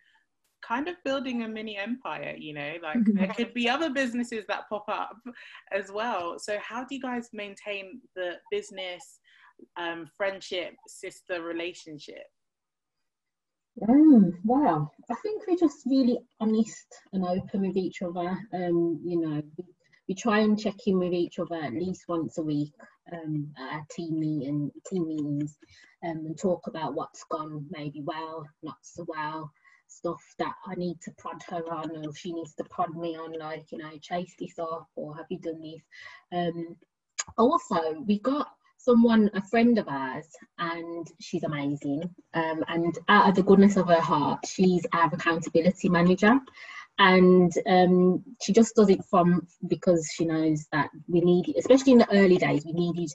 kind 0.67 0.89
of 0.89 0.97
building 1.05 1.43
a 1.43 1.49
mini 1.49 1.77
empire 1.77 2.35
you 2.37 2.53
know 2.53 2.73
like 2.83 2.99
there 3.15 3.29
could 3.29 3.53
be 3.55 3.69
other 3.69 3.91
businesses 3.91 4.45
that 4.49 4.69
pop 4.69 4.85
up 4.89 5.17
as 5.73 5.91
well. 5.91 6.39
So 6.39 6.59
how 6.61 6.85
do 6.85 6.95
you 6.95 7.01
guys 7.01 7.29
maintain 7.33 8.01
the 8.15 8.35
business 8.51 9.21
um, 9.77 10.09
friendship 10.17 10.75
sister 10.87 11.43
relationship? 11.43 12.25
Um, 13.89 14.33
wow, 14.45 14.91
I 15.11 15.15
think 15.23 15.43
we're 15.47 15.57
just 15.57 15.85
really 15.87 16.19
honest 16.41 16.87
and 17.13 17.25
open 17.25 17.67
with 17.67 17.77
each 17.77 18.01
other. 18.01 18.39
Um, 18.55 19.01
you 19.05 19.21
know, 19.21 19.43
we, 19.59 19.65
we 20.09 20.15
try 20.15 20.39
and 20.39 20.59
check 20.59 20.77
in 20.87 20.99
with 20.99 21.13
each 21.13 21.39
other 21.39 21.57
at 21.57 21.75
least 21.75 22.05
once 22.09 22.39
a 22.39 22.43
week 22.43 22.73
um, 23.13 23.53
at 23.59 23.75
our 23.75 23.87
team 23.91 24.19
meeting, 24.19 24.71
team 24.89 25.07
meetings, 25.07 25.59
um, 26.05 26.25
and 26.25 26.39
talk 26.39 26.67
about 26.67 26.95
what's 26.95 27.25
gone 27.31 27.67
maybe 27.71 28.01
well, 28.03 28.47
not 28.63 28.77
so 28.81 29.05
well, 29.09 29.53
stuff 29.89 30.23
that 30.39 30.55
I 30.67 30.75
need 30.75 31.01
to 31.03 31.11
prod 31.19 31.43
her 31.49 31.73
on, 31.73 32.05
or 32.05 32.15
she 32.15 32.33
needs 32.33 32.55
to 32.55 32.65
prod 32.65 32.97
me 32.97 33.17
on, 33.17 33.39
like 33.39 33.71
you 33.73 33.79
know, 33.79 33.91
chase 34.01 34.35
this 34.39 34.59
up, 34.59 34.89
or 34.97 35.17
have 35.17 35.27
you 35.31 35.39
done 35.39 35.61
this? 35.63 35.83
Um, 36.33 36.77
also, 37.39 38.01
we 38.07 38.19
got 38.21 38.49
someone, 38.79 39.31
a 39.35 39.43
friend 39.43 39.79
of 39.79 39.89
ours, 39.89 40.29
and 40.59 41.07
she's 41.21 41.43
amazing. 41.43 42.03
Um, 42.35 42.65
and 42.69 42.97
out 43.09 43.29
of 43.29 43.35
the 43.35 43.43
goodness 43.43 43.77
of 43.77 43.89
her 43.89 44.01
heart, 44.01 44.47
she's 44.47 44.87
our 44.93 45.13
accountability 45.13 45.89
manager. 45.89 46.39
And 46.99 47.53
um, 47.67 48.25
she 48.41 48.53
just 48.53 48.75
does 48.75 48.89
it 48.89 49.05
from 49.11 49.47
because 49.69 50.09
she 50.15 50.25
knows 50.25 50.67
that 50.73 50.89
we 51.09 51.21
need, 51.21 51.53
especially 51.59 51.93
in 51.93 51.99
the 51.99 52.13
early 52.13 52.39
days, 52.39 52.65
we 52.65 52.73
needed 52.73 53.11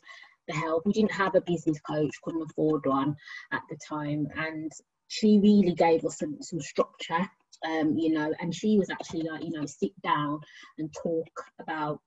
the 0.48 0.54
help. 0.54 0.86
We 0.86 0.94
didn't 0.94 1.14
have 1.14 1.36
a 1.36 1.42
business 1.42 1.80
coach, 1.80 2.12
couldn't 2.22 2.48
afford 2.52 2.86
one 2.86 3.16
at 3.52 3.62
the 3.70 3.78
time, 3.88 4.28
and 4.36 4.72
she 5.12 5.40
really 5.40 5.74
gave 5.74 6.06
us 6.06 6.18
some, 6.18 6.38
some 6.42 6.62
structure. 6.62 7.30
Um, 7.68 7.96
you 7.98 8.14
know, 8.14 8.34
and 8.40 8.56
she 8.56 8.80
was 8.80 8.90
actually 8.90 9.24
like, 9.30 9.44
you 9.44 9.52
know, 9.52 9.66
sit 9.66 9.92
down 10.02 10.40
and 10.80 10.90
talk 11.04 11.28
about 11.60 12.00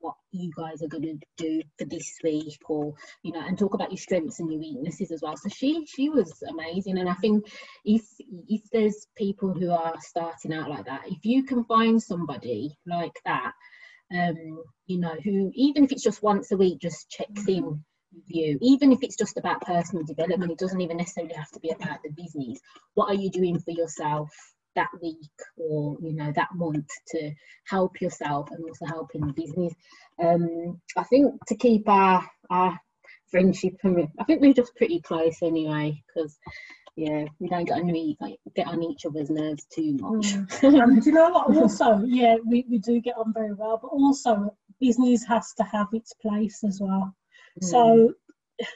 what 0.00 0.16
you 0.32 0.50
guys 0.54 0.82
are 0.82 0.88
going 0.88 1.02
to 1.02 1.18
do 1.38 1.62
for 1.78 1.86
this 1.86 2.18
week 2.22 2.58
or 2.68 2.92
you 3.22 3.32
know 3.32 3.40
and 3.40 3.58
talk 3.58 3.72
about 3.72 3.90
your 3.90 3.96
strengths 3.96 4.38
and 4.38 4.52
your 4.52 4.60
weaknesses 4.60 5.10
as 5.10 5.22
well 5.22 5.34
so 5.34 5.48
she 5.48 5.86
she 5.86 6.10
was 6.10 6.42
amazing 6.50 6.98
and 6.98 7.08
i 7.08 7.14
think 7.14 7.42
if 7.86 8.02
if 8.48 8.60
there's 8.70 9.06
people 9.16 9.54
who 9.54 9.70
are 9.70 9.94
starting 10.00 10.52
out 10.52 10.68
like 10.68 10.84
that 10.84 11.00
if 11.06 11.24
you 11.24 11.42
can 11.42 11.64
find 11.64 12.02
somebody 12.02 12.76
like 12.86 13.18
that 13.24 13.52
um 14.12 14.62
you 14.86 14.98
know 14.98 15.16
who 15.24 15.50
even 15.54 15.84
if 15.84 15.90
it's 15.90 16.04
just 16.04 16.22
once 16.22 16.52
a 16.52 16.56
week 16.58 16.78
just 16.78 17.08
checks 17.08 17.48
in 17.48 17.82
you 18.26 18.58
even 18.60 18.92
if 18.92 19.02
it's 19.02 19.16
just 19.16 19.36
about 19.36 19.60
personal 19.62 20.04
development 20.04 20.52
it 20.52 20.58
doesn't 20.58 20.80
even 20.80 20.96
necessarily 20.96 21.34
have 21.34 21.50
to 21.50 21.60
be 21.60 21.70
about 21.70 21.98
the 22.02 22.10
business. 22.10 22.58
What 22.94 23.10
are 23.10 23.20
you 23.20 23.30
doing 23.30 23.58
for 23.58 23.70
yourself 23.70 24.30
that 24.76 24.88
week 25.02 25.16
or 25.56 25.96
you 26.00 26.14
know 26.14 26.32
that 26.34 26.48
month 26.54 26.88
to 27.08 27.32
help 27.66 28.00
yourself 28.00 28.48
and 28.50 28.64
also 28.64 28.86
help 28.86 29.10
in 29.14 29.26
the 29.26 29.32
business? 29.32 29.74
Um 30.22 30.80
i 30.96 31.04
think 31.04 31.34
to 31.46 31.56
keep 31.56 31.88
our 31.88 32.24
our 32.50 32.78
friendship 33.30 33.74
and 33.84 34.08
i 34.18 34.24
think 34.24 34.40
we're 34.40 34.54
just 34.54 34.74
pretty 34.76 35.00
close 35.00 35.36
anyway 35.42 36.02
because 36.06 36.38
yeah 36.96 37.24
we 37.38 37.48
don't 37.48 37.66
get 37.66 37.78
on 37.78 38.16
like, 38.20 38.38
get 38.56 38.66
on 38.66 38.82
each 38.82 39.04
other's 39.06 39.30
nerves 39.30 39.66
too 39.72 39.96
much. 40.00 40.34
Mm. 40.34 40.80
um, 40.82 40.98
do 40.98 41.10
you 41.10 41.14
know 41.14 41.30
what? 41.30 41.56
Also 41.56 42.02
yeah 42.06 42.36
we, 42.46 42.64
we 42.70 42.78
do 42.78 43.00
get 43.00 43.16
on 43.16 43.32
very 43.32 43.52
well 43.52 43.78
but 43.80 43.88
also 43.88 44.54
business 44.80 45.24
has 45.26 45.52
to 45.54 45.62
have 45.64 45.88
its 45.92 46.12
place 46.14 46.64
as 46.64 46.80
well 46.80 47.14
mm. 47.62 47.64
so 47.64 48.12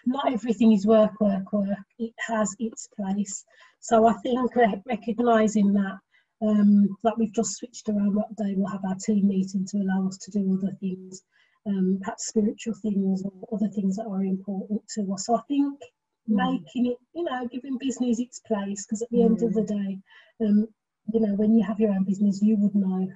not 0.06 0.32
everything 0.32 0.72
is 0.72 0.86
work 0.86 1.20
work 1.20 1.52
work 1.52 1.86
it 1.98 2.12
has 2.28 2.54
its 2.58 2.88
place 2.96 3.44
so 3.82 4.06
I 4.06 4.12
think 4.14 4.52
recognising 4.86 5.72
that 5.72 5.98
um, 6.40 6.96
that 7.02 7.18
we've 7.18 7.32
just 7.32 7.56
switched 7.56 7.88
around 7.88 8.14
what 8.14 8.34
day 8.36 8.54
we'll 8.56 8.70
have 8.70 8.84
our 8.84 8.96
team 8.96 9.28
meeting 9.28 9.66
to 9.66 9.78
allow 9.78 10.06
us 10.06 10.18
to 10.18 10.30
do 10.30 10.58
other 10.58 10.72
things, 10.80 11.22
um, 11.66 11.98
perhaps 12.00 12.26
spiritual 12.26 12.74
things 12.74 13.24
or 13.24 13.32
other 13.52 13.68
things 13.68 13.96
that 13.96 14.06
are 14.06 14.24
important 14.24 14.82
to 14.94 15.12
us. 15.12 15.26
So 15.26 15.36
I 15.36 15.40
think 15.48 15.80
mm. 16.28 16.36
making 16.36 16.86
it, 16.86 16.98
you 17.14 17.24
know, 17.24 17.46
giving 17.50 17.76
business 17.78 18.20
its 18.20 18.40
place 18.40 18.86
because 18.86 19.02
at 19.02 19.10
the 19.10 19.18
mm. 19.18 19.26
end 19.26 19.42
of 19.42 19.52
the 19.52 19.62
mm. 19.62 19.68
day, 19.68 19.98
um, 20.46 20.68
you 21.12 21.20
know, 21.20 21.34
when 21.34 21.54
you 21.54 21.64
have 21.64 21.80
your 21.80 21.90
own 21.90 22.04
business, 22.04 22.40
you 22.40 22.56
would 22.58 22.74
know, 22.74 23.08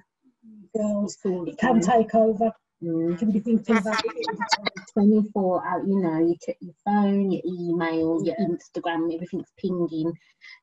girls, 0.75 1.17
it 1.23 1.57
can 1.57 1.79
take 1.79 2.13
over. 2.13 2.51
Mm. 2.83 3.11
You 3.11 3.17
can 3.17 3.31
be 3.31 3.39
thinking 3.39 3.77
about 3.77 4.01
24 4.97 5.67
out, 5.67 5.87
you 5.87 6.01
know, 6.01 6.17
you 6.17 6.35
check 6.43 6.55
your 6.59 6.73
phone, 6.83 7.29
your 7.29 7.41
email, 7.45 8.19
your 8.23 8.35
Instagram, 8.37 9.13
everything's 9.13 9.51
pinging, 9.59 10.11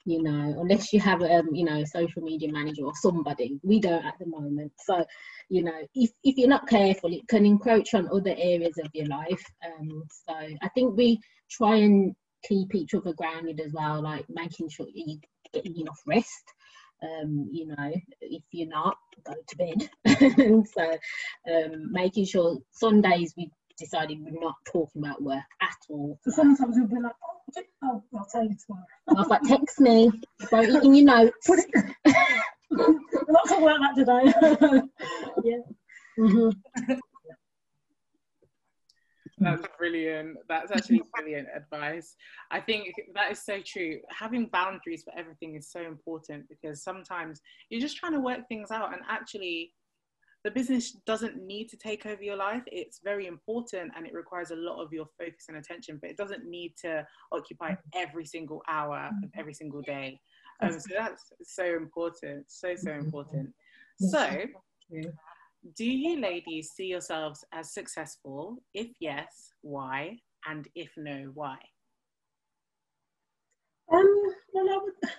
you 0.05 0.25
know, 0.25 0.57
unless 0.61 0.93
you 0.93 0.99
have, 0.99 1.23
um, 1.23 1.55
you 1.55 1.65
know, 1.65 1.81
a 1.81 1.87
social 1.87 2.21
media 2.21 2.51
manager 2.51 2.85
or 2.85 2.93
somebody. 2.97 3.61
We 3.63 3.79
don't 3.79 4.05
at 4.05 4.19
the 4.19 4.27
moment. 4.27 4.73
So, 4.85 5.05
you 5.51 5.63
know, 5.63 5.87
if, 5.95 6.11
if 6.25 6.37
you're 6.37 6.49
not 6.49 6.67
careful, 6.67 7.13
it 7.13 7.29
can 7.29 7.47
encroach 7.47 7.95
on 7.95 8.09
other 8.09 8.35
areas 8.37 8.77
of 8.79 8.91
your 8.93 9.07
life. 9.07 9.45
Um, 9.65 10.03
so 10.09 10.35
I 10.35 10.69
think 10.75 10.97
we 10.97 11.21
try 11.49 11.77
and 11.77 12.17
keep 12.43 12.75
each 12.75 12.93
other 12.95 13.13
grounded 13.13 13.61
as 13.61 13.73
well, 13.73 14.03
like 14.03 14.27
making 14.29 14.69
sure 14.69 14.87
you're 14.93 15.19
getting 15.53 15.79
enough 15.79 16.01
rest 16.09 16.43
um, 17.03 17.49
you 17.53 17.67
know, 17.67 17.93
if 18.21 18.43
you're 18.51 18.69
not, 18.69 18.97
go 19.25 19.35
to 19.47 19.57
bed. 19.57 20.67
so 20.75 20.93
um, 21.53 21.93
making 21.93 22.25
sure 22.25 22.59
Sundays 22.73 23.35
we 23.37 23.51
decided 23.79 24.19
we're 24.21 24.41
not 24.41 24.55
talking 24.71 25.03
about 25.03 25.23
work 25.23 25.43
at 25.63 25.77
all. 25.89 26.19
So 26.23 26.31
sometimes 26.31 26.77
we'll 26.79 26.89
be 26.89 27.01
like, 27.01 27.13
oh, 27.83 28.03
I'll 28.17 28.27
tell 28.31 28.45
you 28.45 28.57
tomorrow. 28.67 28.87
I 29.09 29.13
was 29.15 29.29
like, 29.29 29.43
text 29.43 29.81
me, 29.81 30.11
write 30.53 30.69
it 30.69 30.85
in 30.85 30.95
your 30.95 31.05
notes. 31.05 31.49
we're 31.49 31.57
not 33.29 33.49
talking 33.49 33.65
about 33.65 33.81
that 33.81 33.95
today. 33.97 34.83
yeah. 35.45 35.59
Mm-hmm. 36.19 36.93
That's 39.39 39.63
brilliant. 39.77 40.39
That's 40.49 40.71
actually 40.71 41.03
brilliant 41.15 41.49
advice. 41.55 42.15
I 42.51 42.61
think 42.61 42.95
that 43.15 43.33
is 43.33 43.45
so 43.45 43.59
true. 43.65 43.99
Having 44.09 44.47
boundaries 44.47 45.03
for 45.03 45.13
everything 45.19 45.57
is 45.57 45.71
so 45.71 45.81
important 45.81 46.49
because 46.49 46.83
sometimes 46.83 47.41
you're 47.69 47.81
just 47.81 47.97
trying 47.97 48.13
to 48.13 48.21
work 48.21 48.49
things 48.49 48.71
out 48.71 48.93
and 48.93 49.03
actually 49.09 49.73
the 50.45 50.51
business 50.51 50.93
doesn't 51.07 51.43
need 51.43 51.69
to 51.71 51.77
take 51.77 52.05
over 52.05 52.23
your 52.23 52.37
life. 52.37 52.63
It's 52.67 53.01
very 53.03 53.27
important 53.27 53.93
and 53.97 54.07
it 54.07 54.13
requires 54.13 54.51
a 54.51 54.57
lot 54.57 54.83
of 54.83 54.93
your 54.93 55.07
focus 55.19 55.47
and 55.49 55.57
attention, 55.57 55.99
but 56.01 56.11
it 56.11 56.19
doesn't 56.19 56.45
need 56.45 56.75
to 56.83 57.07
occupy 57.33 57.75
every 57.95 58.27
single 58.27 58.63
hour 58.69 59.09
of 59.25 59.31
every 59.39 59.55
single 59.55 59.81
day. 59.81 60.21
Um, 60.63 60.79
so 60.79 60.95
that's 60.97 61.33
so 61.43 61.65
important, 61.65 62.45
so, 62.49 62.75
so 62.77 62.93
important. 62.93 63.51
So, 63.99 64.45
do 65.77 65.85
you 65.85 66.21
ladies 66.21 66.73
see 66.77 66.87
yourselves 66.87 67.45
as 67.53 67.73
successful? 67.73 68.59
If 68.75 68.89
yes, 69.01 69.51
why? 69.63 70.19
And 70.47 70.69
if 70.75 70.93
no, 70.99 71.31
why? 71.33 71.57
Um, 73.93 74.07
well, 74.53 74.83
would, 74.83 74.93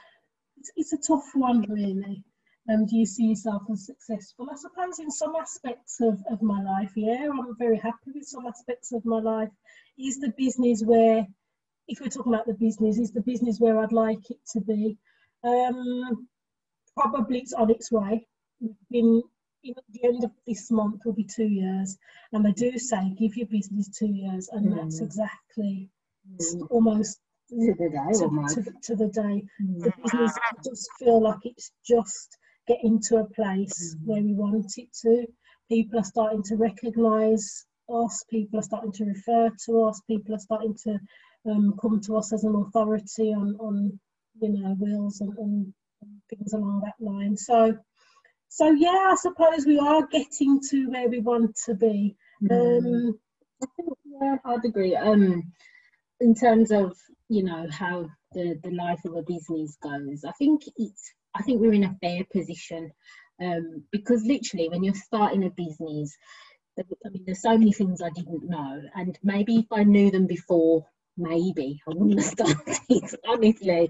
it's, 0.58 0.72
it's, 0.76 0.94
a 0.94 0.98
tough 0.98 1.26
one, 1.34 1.66
really. 1.68 2.24
Um, 2.67 2.86
do 2.88 2.97
you 2.97 3.06
see 3.06 3.25
yourself 3.25 3.63
as 3.71 3.86
successful? 3.86 4.47
I 4.51 4.56
suppose 4.56 4.99
in 4.99 5.12
some 5.12 5.36
aspects 5.36 6.01
of, 6.01 6.19
of 6.32 6.41
my 6.41 6.63
life, 6.63 6.91
yeah, 6.95 7.28
I'm 7.32 7.56
very 7.58 7.78
happy 7.78 8.12
with 8.13 8.25
some 8.25 8.47
aspects 8.47 8.91
of 8.91 9.06
my 9.06 9.19
life. 9.19 9.49
Is 9.99 10.19
the 10.19 10.34
business 10.36 10.82
where, 10.84 11.28
if 11.88 11.99
we're 12.01 12.10
talking 12.10 12.34
about 12.34 12.47
the 12.47 12.54
business, 12.54 12.97
is 12.97 13.12
the 13.12 13.21
business 13.21 13.60
where 13.60 13.80
I'd 13.80 13.91
like 13.91 14.32
it 14.32 14.39
to 14.54 14.62
be? 14.62 14.97
Um, 15.43 16.28
probably 16.97 17.39
it's 17.39 17.54
on 17.54 17.69
its 17.69 17.91
way. 17.91 18.28
We've 18.60 18.75
been 18.89 19.21
at 19.69 19.84
the 19.89 20.08
end 20.08 20.23
of 20.23 20.32
this 20.47 20.69
month 20.71 21.01
will 21.06 21.13
be 21.13 21.23
two 21.23 21.47
years, 21.47 21.97
and 22.32 22.45
they 22.45 22.51
do 22.51 22.78
say 22.78 23.13
give 23.17 23.36
your 23.36 23.47
business 23.47 23.89
two 23.89 24.08
years, 24.08 24.49
and 24.51 24.71
mm. 24.71 24.75
that's 24.75 25.01
exactly 25.01 25.89
mm. 26.32 26.67
almost 26.69 27.19
to 27.49 27.73
the 27.78 27.89
day. 27.89 28.56
To, 28.56 28.63
to, 28.63 28.71
to 28.84 28.95
the 28.95 29.08
day, 29.08 29.43
mm. 29.62 29.80
the 29.80 29.93
business 30.04 30.34
does 30.63 30.89
feel 30.99 31.21
like 31.21 31.39
it's 31.43 31.71
just 31.86 32.38
getting 32.67 33.01
to 33.10 33.17
a 33.17 33.30
place 33.30 33.95
mm. 33.95 34.06
where 34.06 34.21
we 34.21 34.34
want 34.34 34.73
it 34.78 34.89
to. 35.01 35.25
People 35.69 35.99
are 35.99 36.04
starting 36.04 36.43
to 36.43 36.56
recognise 36.56 37.65
us. 37.89 38.23
People 38.30 38.60
are 38.60 38.63
starting 38.63 38.91
to 38.93 39.06
refer 39.06 39.51
to 39.65 39.84
us. 39.84 40.01
People 40.08 40.36
are 40.36 40.39
starting 40.39 40.75
to 40.84 40.99
um, 41.49 41.75
come 41.82 42.01
to 42.01 42.17
us 42.17 42.34
as 42.34 42.43
an 42.43 42.56
authority 42.56 43.34
on, 43.34 43.56
on 43.60 43.99
you 44.41 44.49
know, 44.49 44.75
wills 44.80 45.21
and, 45.21 45.38
and 45.38 45.73
things 46.30 46.54
along 46.54 46.82
that 46.82 47.06
line. 47.06 47.38
So 47.38 47.78
so 48.56 48.71
yeah, 48.71 49.10
I 49.12 49.15
suppose 49.15 49.65
we 49.65 49.80
are 49.80 50.08
getting 50.08 50.62
to 50.69 50.88
where 50.88 51.10
we 51.10 51.19
want 51.19 51.58
to 51.65 51.73
be. 51.73 52.15
Mm. 52.41 52.78
Um, 52.78 53.19
I 53.62 53.65
think 53.75 53.89
yeah, 54.06 54.38
I'd 54.45 54.63
agree. 54.63 54.95
Um, 54.95 55.51
in 56.21 56.36
terms 56.36 56.71
of 56.71 56.95
you 57.28 57.43
know 57.43 57.67
how 57.69 58.10
the 58.32 58.58
the 58.63 58.71
life 58.71 59.04
of 59.04 59.15
a 59.15 59.23
business 59.23 59.78
goes, 59.84 60.23
I 60.23 60.32
think 60.39 60.62
it's 60.78 61.13
I 61.36 61.41
think 61.43 61.62
we're 61.62 61.74
in 61.74 61.84
a 61.84 61.98
fair 62.02 62.24
position 62.32 62.91
um, 63.41 63.84
because 63.91 64.24
literally 64.24 64.69
when 64.69 64.84
you're 64.84 64.93
starting 64.93 65.43
a 65.43 65.50
business, 65.50 66.15
I 66.80 67.10
mean, 67.10 67.24
there's 67.26 67.41
so 67.41 67.58
many 67.58 67.71
things 67.71 68.02
I 68.02 68.10
didn't 68.10 68.50
know, 68.50 68.82
and 68.95 69.17
maybe 69.24 69.58
if 69.58 69.65
I 69.71 69.84
knew 69.84 70.12
them 70.12 70.28
before, 70.28 70.86
maybe 71.17 71.82
I 71.88 71.93
wouldn't 71.95 72.19
have 72.19 72.30
started, 72.32 73.19
honestly, 73.28 73.89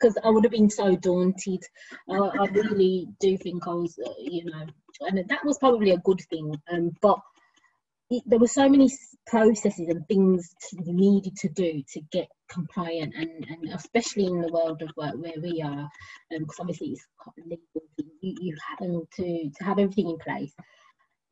because 0.00 0.18
I 0.24 0.30
would 0.30 0.44
have 0.44 0.52
been 0.52 0.70
so 0.70 0.96
daunted. 0.96 1.62
I, 2.08 2.16
I 2.16 2.46
really 2.46 3.08
do 3.20 3.36
think 3.36 3.66
I 3.66 3.74
was, 3.74 3.98
uh, 4.04 4.10
you 4.18 4.44
know, 4.46 4.66
and 5.00 5.28
that 5.28 5.44
was 5.44 5.58
probably 5.58 5.90
a 5.90 5.98
good 5.98 6.20
thing. 6.30 6.54
Um, 6.72 6.92
but 7.00 7.18
it, 8.12 8.22
there 8.26 8.38
were 8.38 8.48
so 8.48 8.68
many 8.68 8.90
processes 9.26 9.88
and 9.88 10.06
things 10.06 10.50
you 10.72 10.92
needed 10.92 11.36
to 11.36 11.48
do 11.48 11.82
to 11.92 12.00
get 12.10 12.28
compliant, 12.48 13.14
and, 13.16 13.46
and 13.48 13.72
especially 13.74 14.26
in 14.26 14.40
the 14.40 14.52
world 14.52 14.82
of 14.82 14.90
work 14.96 15.14
where 15.16 15.40
we 15.42 15.62
are, 15.62 15.88
because 16.30 16.60
um, 16.60 16.66
obviously 16.66 16.88
it's 16.88 17.06
legal, 17.38 17.82
you, 18.20 18.34
you 18.40 18.56
having 18.68 19.02
to 19.16 19.50
to 19.50 19.64
have 19.64 19.78
everything 19.78 20.10
in 20.10 20.18
place 20.18 20.52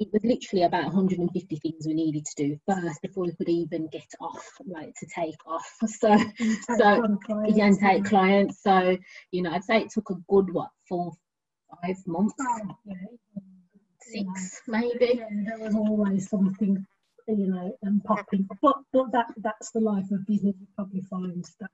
it 0.01 0.09
was 0.15 0.25
literally 0.25 0.65
about 0.65 0.85
150 0.85 1.57
things 1.57 1.87
we 1.87 1.93
needed 1.93 2.25
to 2.25 2.49
do 2.49 2.59
first 2.67 3.03
before 3.03 3.25
we 3.25 3.35
could 3.35 3.51
even 3.51 3.87
get 3.89 4.09
off, 4.19 4.51
like 4.67 4.95
to 4.99 5.07
take 5.15 5.37
off. 5.47 5.71
So, 5.87 6.17
so 6.77 7.19
yeah, 7.47 7.67
and 7.67 7.79
take 7.79 8.07
clients. 8.07 8.63
So, 8.63 8.97
you 9.31 9.43
know, 9.43 9.51
I'd 9.51 9.65
say 9.65 9.83
it 9.83 9.91
took 9.91 10.09
a 10.09 10.15
good 10.27 10.53
what 10.53 10.71
four, 10.89 11.13
five 11.83 11.97
months, 12.07 12.35
oh, 12.41 12.77
yeah. 12.87 12.95
Six 14.03 14.25
yeah. 14.67 14.81
maybe. 14.81 15.15
Yeah, 15.15 15.27
there 15.47 15.59
was 15.59 15.75
always 15.75 16.29
something, 16.29 16.87
you 17.29 17.47
know, 17.47 17.77
and 17.83 18.03
popping. 18.05 18.49
But 18.63 18.77
but 18.93 19.13
that 19.13 19.27
that's 19.39 19.71
the 19.73 19.81
life 19.81 20.11
of 20.11 20.27
business. 20.27 20.55
You 20.59 20.67
probably 20.77 21.03
find 21.03 21.45
that 21.61 21.71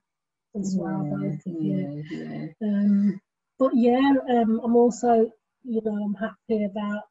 as 0.59 0.75
well, 0.77 1.03
both 1.03 1.45
of 1.45 1.63
you. 1.63 2.03
Yeah, 2.09 2.47
um, 2.67 3.19
but 3.59 3.71
yeah, 3.73 4.13
um, 4.29 4.61
I'm 4.63 4.75
also, 4.75 5.31
you 5.63 5.81
know, 5.83 6.03
I'm 6.03 6.13
happy 6.15 6.65
about 6.65 7.03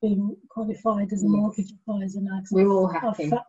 being 0.00 0.36
qualified 0.48 1.12
as 1.12 1.22
a 1.22 1.28
mortgage 1.28 1.70
advisor 1.70 2.20
now. 2.20 2.40
We're 2.50 2.68
all 2.68 2.88
happy. 2.88 3.30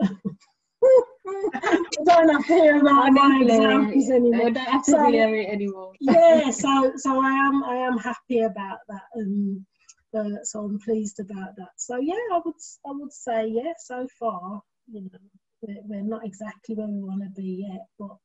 Don't 2.06 2.30
have 2.30 2.46
to 2.48 2.54
hear 2.54 2.82
about 2.82 3.12
my 3.13 3.39
examples 3.42 4.10
anymore. 4.10 4.48
I 4.48 4.50
don't 4.50 4.66
have 4.66 4.84
to 4.86 4.92
so, 4.92 5.06
hear 5.06 5.34
it 5.34 5.48
anymore. 5.48 5.94
yeah, 6.02 6.50
so 6.63 6.92
so 6.98 7.22
I 7.22 7.32
am 7.32 7.63
I 7.63 7.76
am 7.76 7.98
happy 7.98 8.42
about 8.42 8.80
that. 8.89 9.04
Um, 9.18 9.66
uh, 10.15 10.43
so 10.43 10.62
I'm 10.62 10.80
pleased 10.80 11.19
about 11.19 11.56
that. 11.58 11.73
So 11.78 11.97
yeah, 11.97 12.15
I 12.34 12.41
would 12.43 12.56
I 12.86 12.91
would 12.91 13.13
say 13.13 13.47
yeah. 13.47 13.73
So 13.78 14.08
far, 14.19 14.62
you 14.91 15.02
know, 15.02 15.19
we're, 15.62 15.82
we're 15.86 16.10
not 16.10 16.26
exactly 16.26 16.76
where 16.76 16.88
we 16.88 17.02
want 17.02 17.23
to 17.23 17.41
be 17.41 17.65
yet, 17.67 17.86
but 17.97 18.17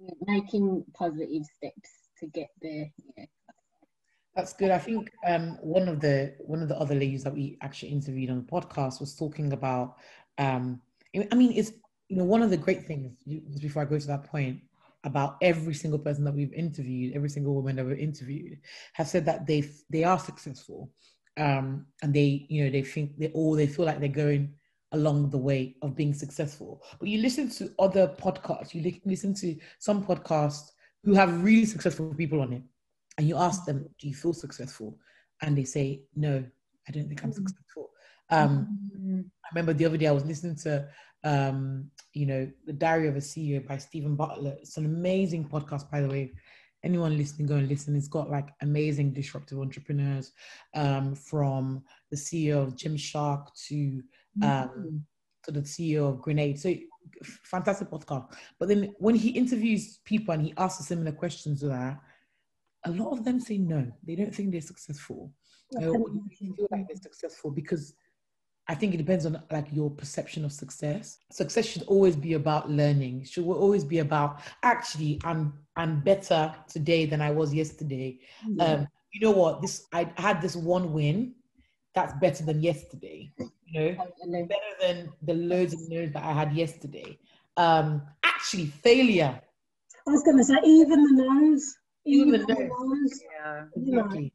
yeah. 0.00 0.10
making 0.26 0.84
positive 0.94 1.44
steps 1.56 1.90
to 2.20 2.26
get 2.26 2.48
there. 2.60 2.86
Yeah. 3.16 3.24
That's 4.38 4.52
good. 4.52 4.70
I 4.70 4.78
think 4.78 5.10
um, 5.26 5.58
one 5.60 5.88
of 5.88 6.00
the 6.00 6.34
one 6.38 6.62
of 6.62 6.68
the 6.68 6.78
other 6.78 6.94
ladies 6.94 7.24
that 7.24 7.34
we 7.34 7.58
actually 7.60 7.90
interviewed 7.90 8.30
on 8.30 8.36
the 8.36 8.52
podcast 8.52 9.00
was 9.00 9.16
talking 9.16 9.52
about. 9.52 9.96
Um, 10.38 10.80
I 11.32 11.34
mean, 11.34 11.52
it's 11.56 11.72
you 12.08 12.18
know 12.18 12.24
one 12.24 12.42
of 12.42 12.50
the 12.50 12.56
great 12.56 12.86
things. 12.86 13.16
Before 13.60 13.82
I 13.82 13.84
go 13.84 13.98
to 13.98 14.06
that 14.06 14.24
point, 14.24 14.60
about 15.08 15.36
every 15.42 15.74
single 15.74 15.98
person 15.98 16.24
that 16.24 16.34
we've 16.34 16.52
interviewed, 16.52 17.16
every 17.16 17.30
single 17.30 17.54
woman 17.54 17.76
that 17.76 17.86
we've 17.86 17.98
interviewed, 17.98 18.58
have 18.92 19.08
said 19.08 19.24
that 19.24 19.46
they 19.46 19.64
they 19.90 20.04
are 20.04 20.18
successful, 20.18 20.90
um, 21.36 21.86
and 22.02 22.14
they 22.14 22.46
you 22.48 22.64
know 22.64 22.70
they 22.70 22.82
think 22.82 23.18
they 23.18 23.30
or 23.34 23.56
they 23.56 23.66
feel 23.66 23.86
like 23.86 23.98
they're 23.98 24.08
going 24.08 24.54
along 24.92 25.30
the 25.30 25.38
way 25.38 25.76
of 25.82 25.96
being 25.96 26.14
successful. 26.14 26.82
But 26.98 27.08
you 27.08 27.18
listen 27.20 27.50
to 27.58 27.72
other 27.78 28.14
podcasts, 28.18 28.74
you 28.74 29.00
listen 29.04 29.34
to 29.34 29.56
some 29.78 30.04
podcasts 30.04 30.70
who 31.04 31.14
have 31.14 31.42
really 31.42 31.66
successful 31.66 32.14
people 32.14 32.40
on 32.40 32.52
it 32.52 32.62
and 33.16 33.26
you 33.28 33.36
ask 33.36 33.64
them, 33.64 33.88
"Do 33.98 34.08
you 34.08 34.14
feel 34.14 34.32
successful?" 34.32 34.98
and 35.42 35.56
they 35.56 35.64
say, 35.64 36.02
"No, 36.14 36.44
I 36.88 36.92
don't 36.92 37.08
think 37.08 37.22
I'm 37.24 37.30
mm-hmm. 37.30 37.46
successful." 37.46 37.90
Um, 38.30 38.90
mm-hmm. 38.96 39.20
I 39.44 39.48
remember 39.52 39.72
the 39.72 39.86
other 39.86 39.96
day 39.96 40.06
I 40.06 40.12
was 40.12 40.24
listening 40.24 40.56
to, 40.56 40.88
um, 41.24 41.90
you 42.18 42.26
know, 42.26 42.50
the 42.66 42.72
Diary 42.72 43.06
of 43.06 43.14
a 43.14 43.20
CEO 43.20 43.64
by 43.64 43.78
Stephen 43.78 44.16
Butler. 44.16 44.56
It's 44.60 44.76
an 44.76 44.86
amazing 44.86 45.48
podcast, 45.48 45.88
by 45.88 46.00
the 46.00 46.08
way. 46.08 46.32
Anyone 46.82 47.16
listening, 47.16 47.46
go 47.46 47.54
and 47.54 47.68
listen. 47.68 47.94
It's 47.94 48.08
got 48.08 48.28
like 48.28 48.48
amazing 48.60 49.12
disruptive 49.12 49.60
entrepreneurs, 49.60 50.32
um, 50.74 51.14
from 51.14 51.84
the 52.10 52.16
CEO 52.16 52.60
of 52.60 52.74
Gymshark 52.74 53.46
to 53.68 54.02
um, 54.42 54.50
mm-hmm. 54.50 54.96
to 55.44 55.52
the 55.52 55.60
CEO 55.60 56.08
of 56.08 56.20
Grenade. 56.20 56.58
So 56.58 56.74
fantastic 57.22 57.88
podcast. 57.88 58.32
But 58.58 58.68
then 58.68 58.94
when 58.98 59.14
he 59.14 59.30
interviews 59.30 60.00
people 60.04 60.34
and 60.34 60.42
he 60.42 60.54
asks 60.56 60.86
similar 60.86 61.12
questions 61.12 61.60
to 61.60 61.68
that, 61.68 62.00
a 62.84 62.90
lot 62.90 63.12
of 63.12 63.24
them 63.24 63.38
say 63.38 63.58
no. 63.58 63.90
They 64.04 64.16
don't 64.16 64.34
think 64.34 64.50
they're 64.50 64.60
successful. 64.60 65.32
They 65.70 65.84
feel 65.84 66.68
like 66.70 66.88
they're 66.88 66.96
successful 66.96 67.52
because 67.52 67.94
I 68.70 68.74
think 68.74 68.92
it 68.92 68.98
depends 68.98 69.24
on 69.24 69.42
like 69.50 69.66
your 69.72 69.90
perception 69.90 70.44
of 70.44 70.52
success. 70.52 71.18
Success 71.32 71.64
should 71.64 71.84
always 71.84 72.16
be 72.16 72.34
about 72.34 72.70
learning. 72.70 73.22
It 73.22 73.28
should 73.28 73.46
always 73.46 73.82
be 73.82 74.00
about 74.00 74.40
actually 74.62 75.20
I'm 75.24 75.54
I'm 75.76 76.00
better 76.00 76.54
today 76.68 77.06
than 77.06 77.22
I 77.22 77.30
was 77.30 77.54
yesterday. 77.54 78.18
Yeah. 78.46 78.64
Um, 78.64 78.88
you 79.12 79.20
know 79.20 79.30
what? 79.30 79.62
This 79.62 79.86
I 79.92 80.12
had 80.18 80.42
this 80.42 80.54
one 80.54 80.92
win 80.92 81.34
that's 81.94 82.12
better 82.20 82.44
than 82.44 82.62
yesterday. 82.62 83.32
You 83.38 83.96
know, 83.96 84.46
better 84.46 84.74
than 84.80 85.12
the 85.22 85.34
loads 85.34 85.72
of 85.72 85.88
no's 85.88 86.12
that 86.12 86.22
I 86.22 86.32
had 86.32 86.52
yesterday. 86.52 87.18
Um, 87.56 88.02
actually, 88.22 88.66
failure. 88.66 89.40
I 90.06 90.10
was 90.10 90.22
going 90.22 90.38
to 90.38 90.44
say 90.44 90.58
even 90.64 91.16
the 91.16 91.22
no's 91.22 91.74
even 92.04 92.30
the 92.32 93.20
yeah, 93.44 93.64
exactly. 93.76 94.32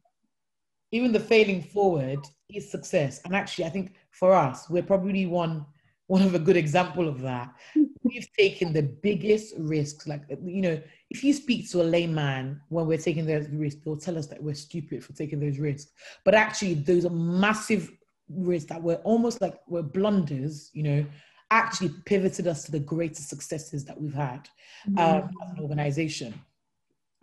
Even 0.91 1.11
the 1.11 1.19
failing 1.19 1.61
forward 1.61 2.19
is 2.55 2.69
success. 2.69 3.21
And 3.25 3.35
actually, 3.35 3.65
I 3.65 3.69
think 3.69 3.93
for 4.11 4.33
us, 4.33 4.69
we're 4.69 4.83
probably 4.83 5.25
one 5.25 5.65
one 6.07 6.21
of 6.21 6.35
a 6.35 6.39
good 6.39 6.57
example 6.57 7.07
of 7.07 7.21
that. 7.21 7.53
We've 8.03 8.27
taken 8.37 8.73
the 8.73 8.83
biggest 8.83 9.55
risks. 9.57 10.05
Like 10.05 10.23
you 10.43 10.61
know, 10.61 10.81
if 11.09 11.23
you 11.23 11.33
speak 11.33 11.69
to 11.71 11.81
a 11.81 11.83
layman 11.83 12.61
when 12.69 12.87
we're 12.87 12.97
taking 12.97 13.25
those 13.25 13.47
risks, 13.49 13.81
they'll 13.83 13.97
tell 13.97 14.17
us 14.17 14.27
that 14.27 14.41
we're 14.41 14.55
stupid 14.55 15.03
for 15.03 15.13
taking 15.13 15.39
those 15.39 15.59
risks. 15.59 15.91
But 16.25 16.35
actually, 16.35 16.75
those 16.75 17.05
are 17.05 17.09
massive 17.09 17.91
risks 18.29 18.69
that 18.69 18.81
were 18.81 18.95
almost 19.03 19.41
like 19.41 19.55
were 19.67 19.83
blunders. 19.83 20.69
You 20.73 20.83
know, 20.83 21.05
actually 21.51 21.93
pivoted 22.05 22.47
us 22.47 22.63
to 22.63 22.71
the 22.71 22.79
greatest 22.79 23.29
successes 23.29 23.85
that 23.85 23.99
we've 23.99 24.13
had 24.13 24.49
um, 24.87 24.95
mm-hmm. 24.95 25.43
as 25.43 25.51
an 25.51 25.59
organization. 25.59 26.33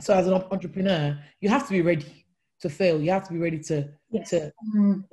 So 0.00 0.14
as 0.14 0.26
an 0.26 0.34
entrepreneur, 0.34 1.18
you 1.40 1.48
have 1.48 1.66
to 1.66 1.72
be 1.72 1.82
ready 1.82 2.24
to 2.60 2.70
fail. 2.70 3.00
You 3.00 3.10
have 3.10 3.26
to 3.26 3.32
be 3.32 3.38
ready 3.38 3.58
to 3.64 3.88
yes. 4.10 4.30
to 4.30 4.52
mm. 4.74 5.04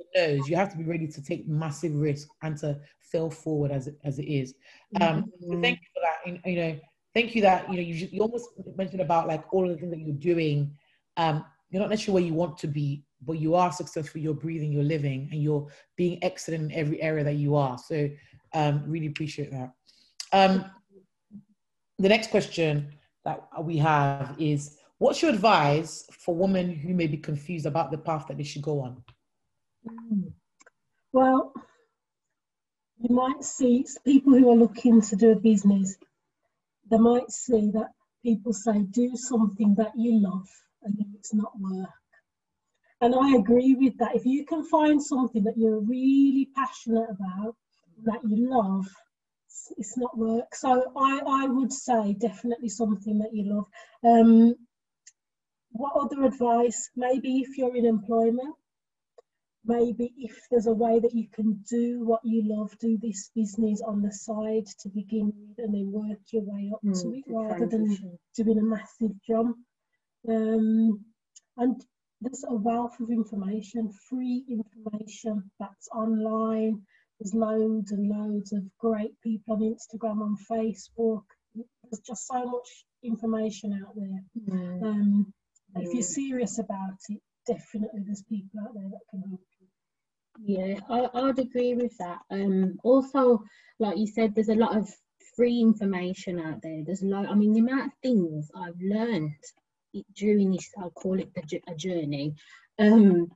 You 0.48 0.56
have 0.56 0.70
to 0.72 0.78
be 0.78 0.84
ready 0.84 1.06
to 1.06 1.22
take 1.22 1.46
massive 1.48 1.94
risk 1.94 2.28
and 2.42 2.56
to 2.58 2.78
fail 3.00 3.30
forward 3.30 3.70
as 3.70 3.86
it, 3.86 3.98
as 4.04 4.18
it 4.18 4.26
is. 4.26 4.54
Um, 5.00 5.24
mm-hmm. 5.42 5.52
so 5.52 5.60
thank 5.60 5.78
you 5.80 5.86
for 5.94 6.02
that. 6.02 6.26
You, 6.26 6.52
you, 6.52 6.60
know, 6.60 6.80
thank 7.14 7.34
you 7.34 7.42
that 7.42 7.70
you 7.70 7.76
know 7.76 7.82
you, 7.82 8.08
you 8.10 8.22
almost 8.22 8.50
mentioned 8.76 9.00
about 9.00 9.28
like 9.28 9.44
all 9.52 9.64
of 9.64 9.70
the 9.70 9.76
things 9.76 9.92
that 9.92 10.00
you're 10.00 10.14
doing. 10.16 10.72
Um, 11.16 11.44
you're 11.70 11.80
not 11.80 11.90
necessarily 11.90 12.22
where 12.22 12.28
you 12.28 12.34
want 12.34 12.58
to 12.58 12.66
be, 12.66 13.04
but 13.22 13.34
you 13.34 13.54
are 13.54 13.70
successful. 13.72 14.20
You're 14.20 14.34
breathing, 14.34 14.72
you're 14.72 14.82
living, 14.82 15.28
and 15.32 15.42
you're 15.42 15.68
being 15.96 16.18
excellent 16.22 16.72
in 16.72 16.72
every 16.72 17.02
area 17.02 17.24
that 17.24 17.34
you 17.34 17.56
are. 17.56 17.76
So, 17.78 18.08
um, 18.54 18.84
really 18.86 19.06
appreciate 19.06 19.50
that. 19.50 19.72
Um, 20.32 20.64
the 21.98 22.08
next 22.08 22.30
question 22.30 22.94
that 23.24 23.42
we 23.62 23.76
have 23.78 24.34
is 24.38 24.77
What's 24.98 25.22
your 25.22 25.30
advice 25.32 26.06
for 26.10 26.34
women 26.34 26.70
who 26.74 26.92
may 26.92 27.06
be 27.06 27.18
confused 27.18 27.66
about 27.66 27.90
the 27.90 27.98
path 27.98 28.26
that 28.28 28.36
they 28.36 28.42
should 28.42 28.62
go 28.62 28.80
on? 28.80 29.02
Well, 31.12 31.52
you 33.00 33.14
might 33.14 33.44
see 33.44 33.86
people 34.04 34.32
who 34.34 34.50
are 34.50 34.56
looking 34.56 35.00
to 35.00 35.16
do 35.16 35.30
a 35.30 35.36
business, 35.36 35.96
they 36.90 36.98
might 36.98 37.30
see 37.30 37.70
that 37.70 37.90
people 38.24 38.52
say, 38.52 38.82
do 38.82 39.14
something 39.14 39.74
that 39.76 39.92
you 39.96 40.20
love 40.20 40.48
and 40.82 40.96
it's 41.16 41.32
not 41.32 41.52
work. 41.58 41.88
And 43.00 43.14
I 43.14 43.36
agree 43.36 43.74
with 43.74 43.96
that. 43.98 44.16
If 44.16 44.26
you 44.26 44.44
can 44.44 44.64
find 44.64 45.00
something 45.00 45.44
that 45.44 45.56
you're 45.56 45.80
really 45.80 46.48
passionate 46.56 47.08
about, 47.10 47.54
that 48.04 48.20
you 48.24 48.50
love, 48.50 48.88
it's 49.76 49.96
not 49.96 50.16
work. 50.18 50.54
So 50.54 50.92
I, 50.96 51.20
I 51.26 51.46
would 51.46 51.72
say 51.72 52.14
definitely 52.14 52.68
something 52.68 53.18
that 53.18 53.32
you 53.32 53.44
love. 53.54 53.66
Um, 54.02 54.54
what 55.70 55.92
other 55.96 56.24
advice? 56.24 56.90
Maybe 56.96 57.38
if 57.38 57.56
you're 57.56 57.76
in 57.76 57.86
employment, 57.86 58.54
maybe 59.64 60.12
if 60.16 60.36
there's 60.50 60.66
a 60.66 60.72
way 60.72 60.98
that 60.98 61.14
you 61.14 61.28
can 61.32 61.62
do 61.68 62.04
what 62.04 62.20
you 62.24 62.42
love, 62.44 62.76
do 62.78 62.98
this 63.00 63.30
business 63.34 63.82
on 63.86 64.02
the 64.02 64.12
side 64.12 64.66
to 64.80 64.88
begin 64.88 65.32
with 65.36 65.58
and 65.58 65.74
then 65.74 65.92
work 65.92 66.18
your 66.32 66.42
way 66.44 66.70
up 66.72 66.80
mm, 66.84 67.00
to 67.00 67.14
it 67.14 67.24
rather 67.28 67.66
than 67.66 68.18
doing 68.36 68.58
a 68.58 68.62
massive 68.62 69.12
jump. 69.28 69.56
Um, 70.28 71.04
and 71.56 71.84
there's 72.20 72.44
a 72.48 72.54
wealth 72.54 72.98
of 73.00 73.10
information, 73.10 73.92
free 74.08 74.44
information 74.48 75.50
that's 75.60 75.88
online. 75.94 76.82
There's 77.20 77.34
loads 77.34 77.92
and 77.92 78.08
loads 78.08 78.52
of 78.52 78.62
great 78.78 79.20
people 79.22 79.54
on 79.54 79.60
Instagram, 79.60 80.22
on 80.22 80.36
Facebook. 80.50 81.24
There's 81.54 82.00
just 82.06 82.26
so 82.26 82.44
much 82.44 82.84
information 83.02 83.84
out 83.84 83.94
there. 83.96 84.56
Mm. 84.56 84.82
Um, 84.82 85.34
if 85.76 85.92
you're 85.92 86.02
serious 86.02 86.58
about 86.58 86.98
it, 87.08 87.20
definitely 87.46 88.02
there's 88.04 88.22
people 88.22 88.60
out 88.60 88.74
there 88.74 88.88
that 88.90 89.00
can 89.10 89.22
help 89.28 89.40
you. 89.60 89.66
Yeah, 90.40 90.78
I, 90.88 91.08
I'd 91.14 91.38
agree 91.38 91.74
with 91.74 91.96
that. 91.98 92.18
Um, 92.30 92.78
also, 92.84 93.42
like 93.78 93.98
you 93.98 94.06
said, 94.06 94.34
there's 94.34 94.48
a 94.48 94.54
lot 94.54 94.76
of 94.76 94.88
free 95.36 95.60
information 95.60 96.38
out 96.40 96.60
there. 96.62 96.82
There's 96.84 97.02
a 97.02 97.06
lot. 97.06 97.28
I 97.28 97.34
mean, 97.34 97.52
the 97.52 97.60
amount 97.60 97.86
of 97.86 97.92
things 98.02 98.50
I've 98.54 98.80
learned 98.80 99.34
during 100.16 100.52
this, 100.52 100.70
I'll 100.78 100.90
call 100.90 101.18
it 101.18 101.30
a, 101.36 101.74
journey. 101.74 102.34
Um, 102.78 103.30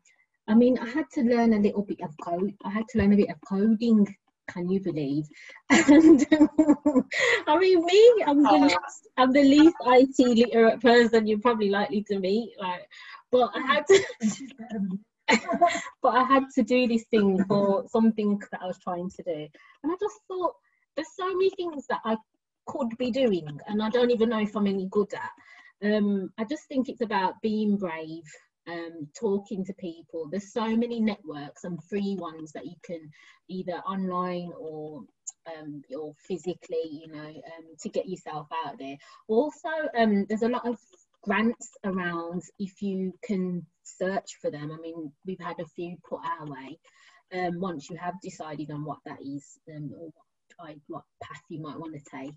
I 0.46 0.54
mean, 0.54 0.78
I 0.78 0.88
had 0.88 1.06
to 1.12 1.22
learn 1.22 1.54
a 1.54 1.58
little 1.60 1.82
bit 1.82 2.00
of 2.02 2.14
code. 2.22 2.54
I 2.64 2.70
had 2.70 2.84
to 2.90 2.98
learn 2.98 3.12
a 3.12 3.16
bit 3.16 3.30
of 3.30 3.36
coding 3.48 4.06
can 4.48 4.68
you 4.68 4.80
believe? 4.80 5.26
And 5.70 6.26
I 7.46 7.58
mean, 7.58 7.84
me, 7.84 8.24
I'm 8.26 8.42
the, 8.42 8.48
oh. 8.50 8.60
least, 8.60 9.08
I'm 9.16 9.32
the 9.32 9.42
least 9.42 9.76
IT 9.80 10.18
literate 10.18 10.80
person 10.80 11.26
you're 11.26 11.38
probably 11.38 11.70
likely 11.70 12.02
to 12.04 12.18
meet. 12.18 12.52
Like, 12.58 12.88
but 13.30 13.50
I 13.54 13.60
had 13.60 13.86
to. 13.86 14.04
but 16.02 16.14
I 16.14 16.24
had 16.24 16.44
to 16.54 16.62
do 16.62 16.86
this 16.86 17.04
thing 17.10 17.44
for 17.44 17.84
something 17.88 18.40
that 18.50 18.62
I 18.62 18.66
was 18.66 18.78
trying 18.78 19.10
to 19.10 19.22
do. 19.22 19.48
And 19.82 19.92
I 19.92 19.94
just 20.00 20.20
thought, 20.28 20.54
there's 20.96 21.14
so 21.16 21.26
many 21.26 21.50
things 21.50 21.86
that 21.88 22.00
I 22.04 22.16
could 22.66 22.96
be 22.98 23.10
doing, 23.10 23.46
and 23.66 23.82
I 23.82 23.88
don't 23.88 24.10
even 24.10 24.28
know 24.28 24.40
if 24.40 24.56
I'm 24.56 24.66
any 24.66 24.86
good 24.90 25.12
at. 25.14 25.30
Um, 25.84 26.30
I 26.38 26.44
just 26.44 26.64
think 26.68 26.88
it's 26.88 27.00
about 27.00 27.40
being 27.42 27.76
brave, 27.76 28.24
um, 28.68 29.08
talking 29.18 29.64
to 29.64 29.74
people. 29.74 30.28
There's 30.30 30.52
so 30.52 30.76
many 30.76 31.00
networks 31.00 31.64
and 31.64 31.82
free 31.84 32.16
ones 32.18 32.52
that 32.52 32.66
you 32.66 32.76
can 32.84 33.10
either 33.48 33.78
online 33.86 34.50
or 34.58 35.02
um, 35.46 35.82
or 35.96 36.14
physically, 36.26 36.88
you 36.90 37.08
know, 37.08 37.28
um, 37.28 37.64
to 37.80 37.88
get 37.88 38.08
yourself 38.08 38.46
out 38.64 38.78
there. 38.78 38.96
Also, 39.28 39.68
um, 39.96 40.24
there's 40.28 40.42
a 40.42 40.48
lot 40.48 40.66
of 40.66 40.78
grants 41.22 41.70
around 41.84 42.42
if 42.58 42.80
you 42.82 43.12
can 43.24 43.66
search 43.82 44.38
for 44.40 44.50
them. 44.50 44.70
I 44.72 44.80
mean, 44.80 45.12
we've 45.26 45.40
had 45.40 45.58
a 45.60 45.66
few 45.66 45.96
put 46.08 46.20
our 46.24 46.46
way. 46.46 46.78
Um, 47.32 47.60
once 47.60 47.88
you 47.88 47.96
have 47.96 48.20
decided 48.22 48.70
on 48.70 48.84
what 48.84 48.98
that 49.06 49.18
is 49.22 49.58
um, 49.74 49.90
or 49.98 50.10
what, 50.58 50.76
what 50.88 51.04
path 51.22 51.40
you 51.48 51.60
might 51.60 51.78
want 51.78 51.94
to 51.94 52.16
take, 52.16 52.34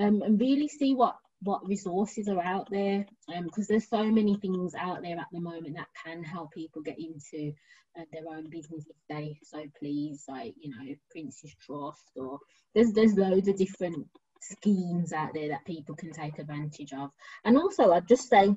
um, 0.00 0.22
and 0.22 0.40
really 0.40 0.68
see 0.68 0.94
what 0.94 1.16
what 1.44 1.66
resources 1.66 2.28
are 2.28 2.42
out 2.42 2.68
there 2.70 3.04
because 3.26 3.64
um, 3.64 3.66
there's 3.68 3.88
so 3.88 4.04
many 4.04 4.36
things 4.36 4.74
out 4.78 5.02
there 5.02 5.18
at 5.18 5.26
the 5.32 5.40
moment 5.40 5.74
that 5.76 5.88
can 6.04 6.22
help 6.22 6.52
people 6.52 6.80
get 6.80 6.96
into 6.98 7.52
uh, 7.98 8.04
their 8.12 8.22
own 8.30 8.48
business 8.48 8.84
if 8.88 8.96
they 9.08 9.36
so 9.42 9.64
please 9.78 10.24
like 10.28 10.54
you 10.60 10.70
know 10.70 10.94
Prince's 11.10 11.54
Trust 11.60 12.12
or 12.16 12.38
there's 12.74 12.92
there's 12.92 13.14
loads 13.14 13.48
of 13.48 13.56
different 13.56 14.06
schemes 14.42 15.12
out 15.12 15.32
there 15.34 15.48
that 15.48 15.64
people 15.64 15.94
can 15.94 16.12
take 16.12 16.38
advantage 16.38 16.92
of. 16.92 17.10
And 17.44 17.56
also 17.56 17.92
I'd 17.92 18.08
just 18.08 18.28
say 18.28 18.54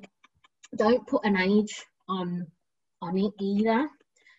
don't 0.76 1.06
put 1.06 1.24
an 1.24 1.36
age 1.36 1.84
on 2.08 2.46
on 3.00 3.16
it 3.16 3.32
either. 3.40 3.88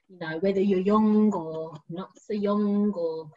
You 0.09 0.19
know 0.19 0.37
whether 0.39 0.61
you're 0.61 0.79
young 0.79 1.33
or 1.33 1.73
not 1.89 2.09
so 2.17 2.33
young 2.33 2.91
or 2.93 3.29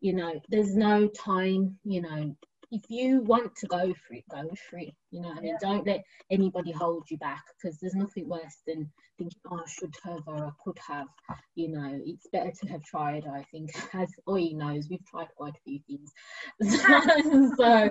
you 0.00 0.12
know 0.14 0.40
there's 0.48 0.74
no 0.74 1.08
time 1.08 1.78
you 1.84 2.02
know 2.02 2.36
if 2.70 2.82
you 2.88 3.22
want 3.22 3.54
to 3.56 3.66
go 3.66 3.94
for 3.94 4.14
it, 4.14 4.24
go 4.30 4.48
for 4.68 4.78
it. 4.78 4.94
You 5.10 5.22
know, 5.22 5.32
I 5.36 5.40
mean, 5.40 5.56
don't 5.60 5.86
let 5.86 6.04
anybody 6.30 6.70
hold 6.70 7.04
you 7.10 7.16
back 7.18 7.42
because 7.56 7.78
there's 7.78 7.94
nothing 7.94 8.28
worse 8.28 8.58
than 8.66 8.90
thinking, 9.16 9.40
oh, 9.50 9.62
I 9.64 9.68
should 9.68 9.94
have 10.04 10.20
or 10.26 10.46
I 10.46 10.50
could 10.62 10.78
have. 10.86 11.06
You 11.54 11.68
know, 11.68 12.00
it's 12.04 12.26
better 12.30 12.50
to 12.50 12.68
have 12.68 12.82
tried. 12.84 13.26
I 13.26 13.44
think, 13.50 13.70
as 13.94 14.10
Oyin 14.28 14.56
knows, 14.56 14.88
we've 14.90 15.04
tried 15.06 15.28
quite 15.36 15.54
a 15.54 15.60
few 15.64 15.80
things. 15.86 16.12
so, 17.56 17.90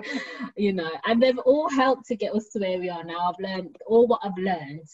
you 0.56 0.72
know, 0.72 0.90
and 1.06 1.20
they've 1.20 1.38
all 1.38 1.68
helped 1.68 2.06
to 2.06 2.16
get 2.16 2.34
us 2.34 2.48
to 2.50 2.60
where 2.60 2.78
we 2.78 2.88
are 2.88 3.04
now. 3.04 3.30
I've 3.30 3.44
learned 3.44 3.76
all 3.86 4.06
what 4.06 4.20
I've 4.22 4.38
learned 4.38 4.86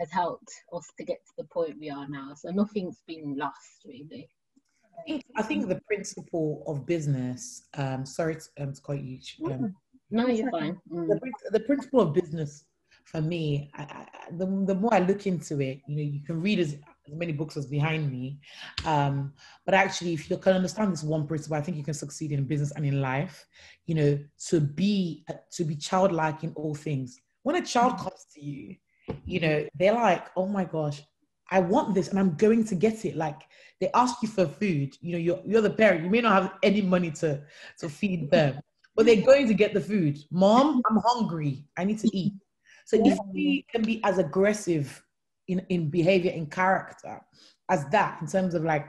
has 0.00 0.10
helped 0.10 0.50
us 0.72 0.86
to 0.98 1.04
get 1.04 1.18
to 1.26 1.32
the 1.38 1.44
point 1.44 1.78
we 1.78 1.90
are 1.90 2.08
now. 2.08 2.32
So 2.34 2.50
nothing's 2.50 3.02
been 3.06 3.36
lost 3.36 3.84
really. 3.86 4.28
I 5.00 5.10
think, 5.10 5.24
I 5.36 5.42
think 5.42 5.68
the 5.68 5.80
principle 5.86 6.62
of 6.66 6.86
business, 6.86 7.62
um, 7.74 8.04
sorry 8.04 8.36
to, 8.36 8.62
um, 8.62 8.72
to 8.72 8.80
quite 8.80 9.00
huge. 9.00 9.38
Um, 9.44 9.74
no, 10.10 10.26
you're 10.26 10.50
fine. 10.50 10.78
Mm. 10.92 11.08
The, 11.08 11.50
the, 11.52 11.60
principle 11.60 12.00
of 12.00 12.12
business 12.12 12.64
for 13.04 13.20
me, 13.20 13.70
I, 13.74 13.82
I, 13.82 14.06
the, 14.32 14.46
the 14.66 14.74
more 14.74 14.92
I 14.92 15.00
look 15.00 15.26
into 15.26 15.60
it, 15.60 15.80
you 15.86 15.96
know, 15.96 16.02
you 16.02 16.20
can 16.24 16.40
read 16.40 16.58
as, 16.58 16.74
as 16.74 17.14
many 17.14 17.32
books 17.32 17.56
as 17.56 17.66
behind 17.66 18.10
me. 18.10 18.38
Um, 18.84 19.32
but 19.64 19.74
actually, 19.74 20.14
if 20.14 20.28
you 20.28 20.36
can 20.36 20.54
understand 20.54 20.92
this 20.92 21.02
one 21.02 21.26
principle, 21.26 21.56
I 21.56 21.62
think 21.62 21.76
you 21.76 21.84
can 21.84 21.94
succeed 21.94 22.32
in 22.32 22.44
business 22.44 22.72
and 22.72 22.84
in 22.84 23.00
life, 23.00 23.46
you 23.86 23.94
know, 23.94 24.18
to 24.48 24.60
be, 24.60 25.24
to 25.52 25.64
be 25.64 25.76
childlike 25.76 26.44
in 26.44 26.52
all 26.54 26.74
things. 26.74 27.18
When 27.42 27.56
a 27.56 27.64
child 27.64 27.98
comes 27.98 28.26
to 28.34 28.44
you, 28.44 28.76
you 29.24 29.40
know, 29.40 29.66
they're 29.74 29.94
like, 29.94 30.26
oh 30.36 30.46
my 30.46 30.64
gosh, 30.64 31.02
I 31.50 31.60
want 31.60 31.94
this 31.94 32.08
and 32.08 32.18
I'm 32.18 32.36
going 32.36 32.64
to 32.64 32.74
get 32.74 33.04
it. 33.04 33.16
Like 33.16 33.40
they 33.80 33.90
ask 33.94 34.22
you 34.22 34.28
for 34.28 34.46
food, 34.46 34.96
you 35.00 35.12
know, 35.12 35.18
you're, 35.18 35.40
you're 35.44 35.62
the 35.62 35.70
parent, 35.70 36.04
you 36.04 36.10
may 36.10 36.20
not 36.20 36.42
have 36.42 36.52
any 36.62 36.82
money 36.82 37.10
to, 37.12 37.42
to 37.78 37.88
feed 37.88 38.30
them, 38.30 38.60
but 38.94 39.06
they're 39.06 39.22
going 39.22 39.48
to 39.48 39.54
get 39.54 39.74
the 39.74 39.80
food. 39.80 40.18
Mom, 40.30 40.82
I'm 40.88 41.00
hungry. 41.04 41.64
I 41.76 41.84
need 41.84 41.98
to 42.00 42.16
eat. 42.16 42.34
So 42.84 43.00
if 43.04 43.18
we 43.32 43.64
can 43.70 43.82
be 43.82 44.00
as 44.04 44.18
aggressive 44.18 45.02
in, 45.48 45.64
in 45.68 45.90
behavior 45.90 46.32
and 46.34 46.50
character 46.50 47.20
as 47.70 47.86
that, 47.86 48.20
in 48.20 48.26
terms 48.26 48.54
of 48.54 48.64
like, 48.64 48.86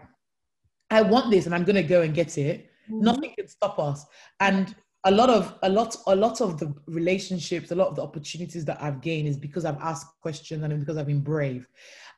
I 0.90 1.02
want 1.02 1.32
this 1.32 1.46
and 1.46 1.56
I'm 1.56 1.64
going 1.64 1.76
to 1.76 1.84
go 1.84 2.02
and 2.02 2.14
get 2.14 2.38
it, 2.38 2.72
mm-hmm. 2.90 3.02
nothing 3.02 3.34
can 3.38 3.48
stop 3.48 3.80
us. 3.80 4.06
And 4.40 4.76
a 5.06 5.12
lot 5.12 5.30
of 5.30 5.56
a 5.64 5.70
lot 5.70 5.96
a 6.08 6.16
lot 6.16 6.42
of 6.42 6.60
the 6.60 6.74
relationships 6.86 7.72
a 7.72 7.76
lot 7.76 7.88
of 7.88 7.96
the 7.96 8.02
opportunities 8.04 8.64
that 8.66 8.82
i've 8.84 9.02
gained 9.02 9.28
is 9.28 9.38
because 9.38 9.66
i've 9.66 9.80
asked 9.82 10.08
questions 10.22 10.64
and 10.64 10.80
because 10.80 10.98
i've 10.98 11.08
been 11.08 11.22
brave 11.22 11.68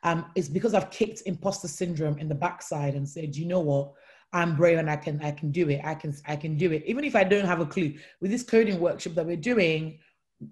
um, 0.04 0.26
it's 0.34 0.48
because 0.48 0.74
I've 0.74 0.90
kicked 0.90 1.22
imposter 1.24 1.66
syndrome 1.66 2.18
in 2.18 2.28
the 2.28 2.34
backside 2.34 2.94
and 2.94 3.08
said, 3.08 3.34
you 3.34 3.46
know 3.46 3.60
what, 3.60 3.92
I'm 4.34 4.54
brave 4.54 4.78
and 4.78 4.90
I 4.90 4.96
can 4.96 5.20
I 5.22 5.30
can 5.30 5.50
do 5.50 5.68
it. 5.70 5.80
I 5.82 5.94
can 5.94 6.14
I 6.26 6.36
can 6.36 6.56
do 6.56 6.72
it. 6.72 6.84
Even 6.86 7.04
if 7.04 7.16
I 7.16 7.24
don't 7.24 7.46
have 7.46 7.60
a 7.60 7.66
clue. 7.66 7.94
With 8.20 8.30
this 8.30 8.42
coding 8.42 8.80
workshop 8.80 9.14
that 9.14 9.26
we're 9.26 9.36
doing, 9.36 9.98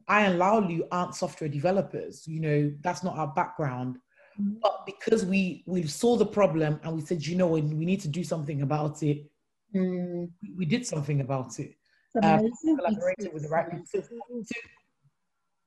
I 0.09 0.23
and 0.23 0.41
Laulu 0.41 0.81
aren't 0.91 1.15
software 1.15 1.51
developers. 1.51 2.27
You 2.27 2.41
know, 2.41 2.73
that's 2.81 3.05
not 3.05 3.19
our 3.19 3.29
background. 3.29 3.99
Mm-hmm. 4.41 4.55
But 4.63 4.87
because 4.87 5.27
we 5.27 5.65
we 5.67 5.83
saw 5.87 6.17
the 6.17 6.27
problem 6.27 6.81
and 6.83 6.95
we 6.95 7.03
said, 7.03 7.27
you 7.27 7.37
know, 7.37 7.49
we, 7.49 7.61
we 7.61 7.85
need 7.85 8.01
to 8.01 8.09
do 8.09 8.25
something 8.25 8.63
about 8.63 9.03
it. 9.03 9.27
Mm. 9.75 10.31
We, 10.57 10.65
did 10.67 10.87
something 10.87 11.23
about 11.23 11.59
it. 11.59 11.75
Um, 12.23 12.51
collaborated 12.77 13.33
with 13.33 13.45
the 13.45 13.49
right 13.49 13.71
people. 13.71 13.87
So, 13.87 14.03
so 14.03 14.61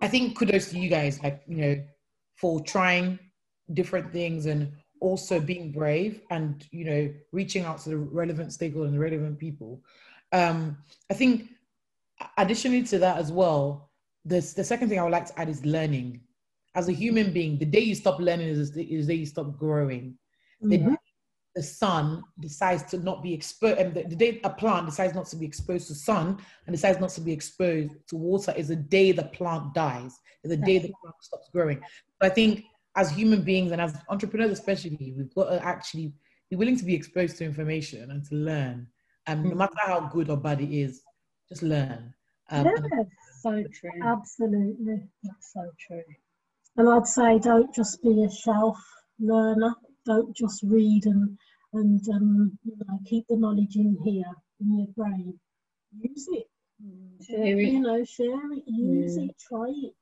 I 0.01 0.07
think 0.07 0.37
kudos 0.37 0.69
to 0.71 0.79
you 0.79 0.89
guys, 0.89 1.21
like 1.23 1.41
you 1.47 1.57
know, 1.57 1.83
for 2.35 2.61
trying 2.61 3.17
different 3.73 4.11
things 4.11 4.45
and 4.45 4.71
also 4.99 5.39
being 5.39 5.71
brave 5.71 6.21
and 6.29 6.65
you 6.71 6.85
know 6.85 7.13
reaching 7.31 7.63
out 7.63 7.79
to 7.79 7.89
the 7.89 7.97
relevant 7.97 8.49
stakeholders 8.49 8.85
and 8.85 8.95
the 8.95 8.99
relevant 8.99 9.39
people. 9.39 9.81
Um, 10.31 10.77
i 11.11 11.13
think 11.13 11.49
additionally 12.37 12.83
to 12.83 12.97
that 12.99 13.17
as 13.17 13.31
well 13.31 13.91
the, 14.25 14.39
the 14.55 14.63
second 14.63 14.89
thing 14.89 14.99
i 14.99 15.03
would 15.03 15.11
like 15.11 15.27
to 15.27 15.39
add 15.39 15.49
is 15.49 15.65
learning. 15.65 16.21
As 16.73 16.89
a 16.89 16.91
human 16.91 17.31
being 17.31 17.57
the 17.57 17.65
day 17.65 17.79
you 17.79 17.95
stop 17.95 18.19
learning 18.19 18.47
is 18.49 18.71
the, 18.71 18.83
is 18.83 19.07
the 19.07 19.13
day 19.13 19.19
you 19.19 19.25
stop 19.25 19.57
growing. 19.57 20.17
Mm-hmm. 20.63 20.89
the, 20.89 20.97
the 21.55 21.63
sun 21.63 22.21
decides 22.39 22.83
to 22.83 22.97
not 22.97 23.23
be 23.23 23.33
exposed 23.33 23.79
and 23.79 23.93
the, 23.93 24.03
the, 24.03 24.15
day 24.15 24.41
a 24.43 24.49
plant 24.49 24.85
decides 24.85 25.15
not 25.15 25.25
to 25.25 25.37
be 25.37 25.45
exposed 25.45 25.87
to 25.87 25.95
sun 25.95 26.37
and 26.67 26.75
decides 26.75 26.99
not 26.99 27.09
to 27.09 27.21
be 27.21 27.31
exposed 27.31 27.91
to 28.07 28.17
water 28.17 28.53
is 28.57 28.67
the 28.67 28.75
day 28.75 29.11
the 29.11 29.23
plant 29.23 29.73
dies 29.73 30.19
is 30.43 30.49
the 30.49 30.57
day 30.57 30.77
the 30.77 30.91
plant 31.01 31.15
stops 31.21 31.49
growing. 31.53 31.79
But 32.19 32.31
i 32.31 32.35
think 32.35 32.65
as 32.97 33.09
human 33.09 33.41
beings 33.41 33.71
and 33.71 33.81
as 33.81 33.95
entrepreneurs 34.09 34.51
especially 34.51 35.13
we've 35.15 35.33
got 35.33 35.49
to 35.49 35.65
actually 35.65 36.13
be 36.49 36.55
willing 36.55 36.77
to 36.77 36.85
be 36.85 36.93
exposed 36.93 37.37
to 37.37 37.45
information 37.45 38.11
and 38.11 38.23
to 38.25 38.35
learn. 38.35 38.87
And 39.27 39.39
um, 39.39 39.49
no 39.49 39.55
matter 39.55 39.73
how 39.77 40.01
good 40.01 40.29
or 40.29 40.37
bad 40.37 40.61
it 40.61 40.71
is 40.71 41.01
just 41.49 41.63
learn. 41.63 42.13
Um, 42.51 42.65
yeah, 42.65 43.03
so 43.41 43.63
true. 43.73 43.89
Absolutely. 44.03 45.07
That's 45.23 45.53
so 45.53 45.71
true. 45.79 46.03
And 46.77 46.89
i'd 46.89 47.07
say 47.07 47.39
don't 47.39 47.73
just 47.73 48.03
be 48.03 48.23
a 48.23 48.29
shelf 48.29 48.77
learner 49.19 49.73
don't 50.05 50.35
just 50.35 50.63
read 50.63 51.05
and 51.05 51.37
and 51.73 52.07
um, 52.09 52.57
you 52.63 52.73
know 52.87 52.99
keep 53.05 53.25
the 53.27 53.35
knowledge 53.35 53.75
in 53.75 53.97
here 54.03 54.33
in 54.61 54.79
your 54.79 54.87
brain 54.95 55.37
use 55.99 56.27
it 56.31 56.47
share 57.25 57.59
it 57.59 57.67
you 57.73 57.79
know 57.79 58.03
share 58.03 58.51
it 58.51 58.63
use 58.67 59.17
it 59.17 59.35
try 59.39 59.67
it 59.67 59.93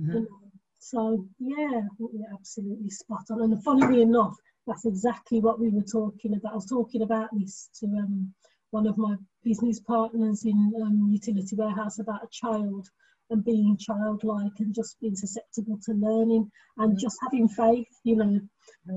mm-hmm. 0.00 0.12
you 0.12 0.20
know, 0.20 0.44
so 0.84 1.26
yeah, 1.38 1.80
you're 1.98 2.34
absolutely 2.34 2.90
spot 2.90 3.24
on. 3.30 3.40
And 3.40 3.64
funnily 3.64 4.02
enough, 4.02 4.36
that's 4.66 4.84
exactly 4.84 5.40
what 5.40 5.58
we 5.58 5.70
were 5.70 5.80
talking 5.80 6.34
about. 6.34 6.52
I 6.52 6.56
was 6.56 6.66
talking 6.66 7.00
about 7.00 7.30
this 7.32 7.70
to 7.80 7.86
um, 7.86 8.34
one 8.70 8.86
of 8.86 8.98
my 8.98 9.16
business 9.42 9.80
partners 9.80 10.44
in 10.44 10.72
um, 10.82 11.08
utility 11.10 11.56
warehouse 11.56 12.00
about 12.00 12.24
a 12.24 12.28
child 12.30 12.86
and 13.30 13.44
being 13.44 13.76
childlike 13.78 14.52
and 14.58 14.74
just 14.74 15.00
being 15.00 15.16
susceptible 15.16 15.78
to 15.84 15.92
learning 15.92 16.50
and 16.78 16.90
mm-hmm. 16.90 16.98
just 17.00 17.16
having 17.22 17.48
faith. 17.48 17.88
You 18.04 18.16
know, 18.16 18.40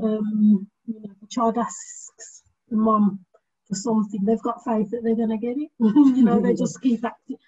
um, 0.04 0.68
you 0.86 1.02
know, 1.02 1.14
the 1.22 1.28
child 1.30 1.58
asks 1.58 2.44
the 2.70 2.78
mom 2.78 3.26
for 3.68 3.76
something, 3.76 4.24
they've 4.24 4.42
got 4.42 4.64
faith 4.64 4.90
that 4.92 5.02
they're 5.04 5.16
going 5.16 5.30
to 5.30 5.38
get 5.38 5.58
it. 5.58 5.70
you 5.80 6.24
know, 6.24 6.40
they 6.40 6.54
just 6.54 6.82
keep 6.82 7.04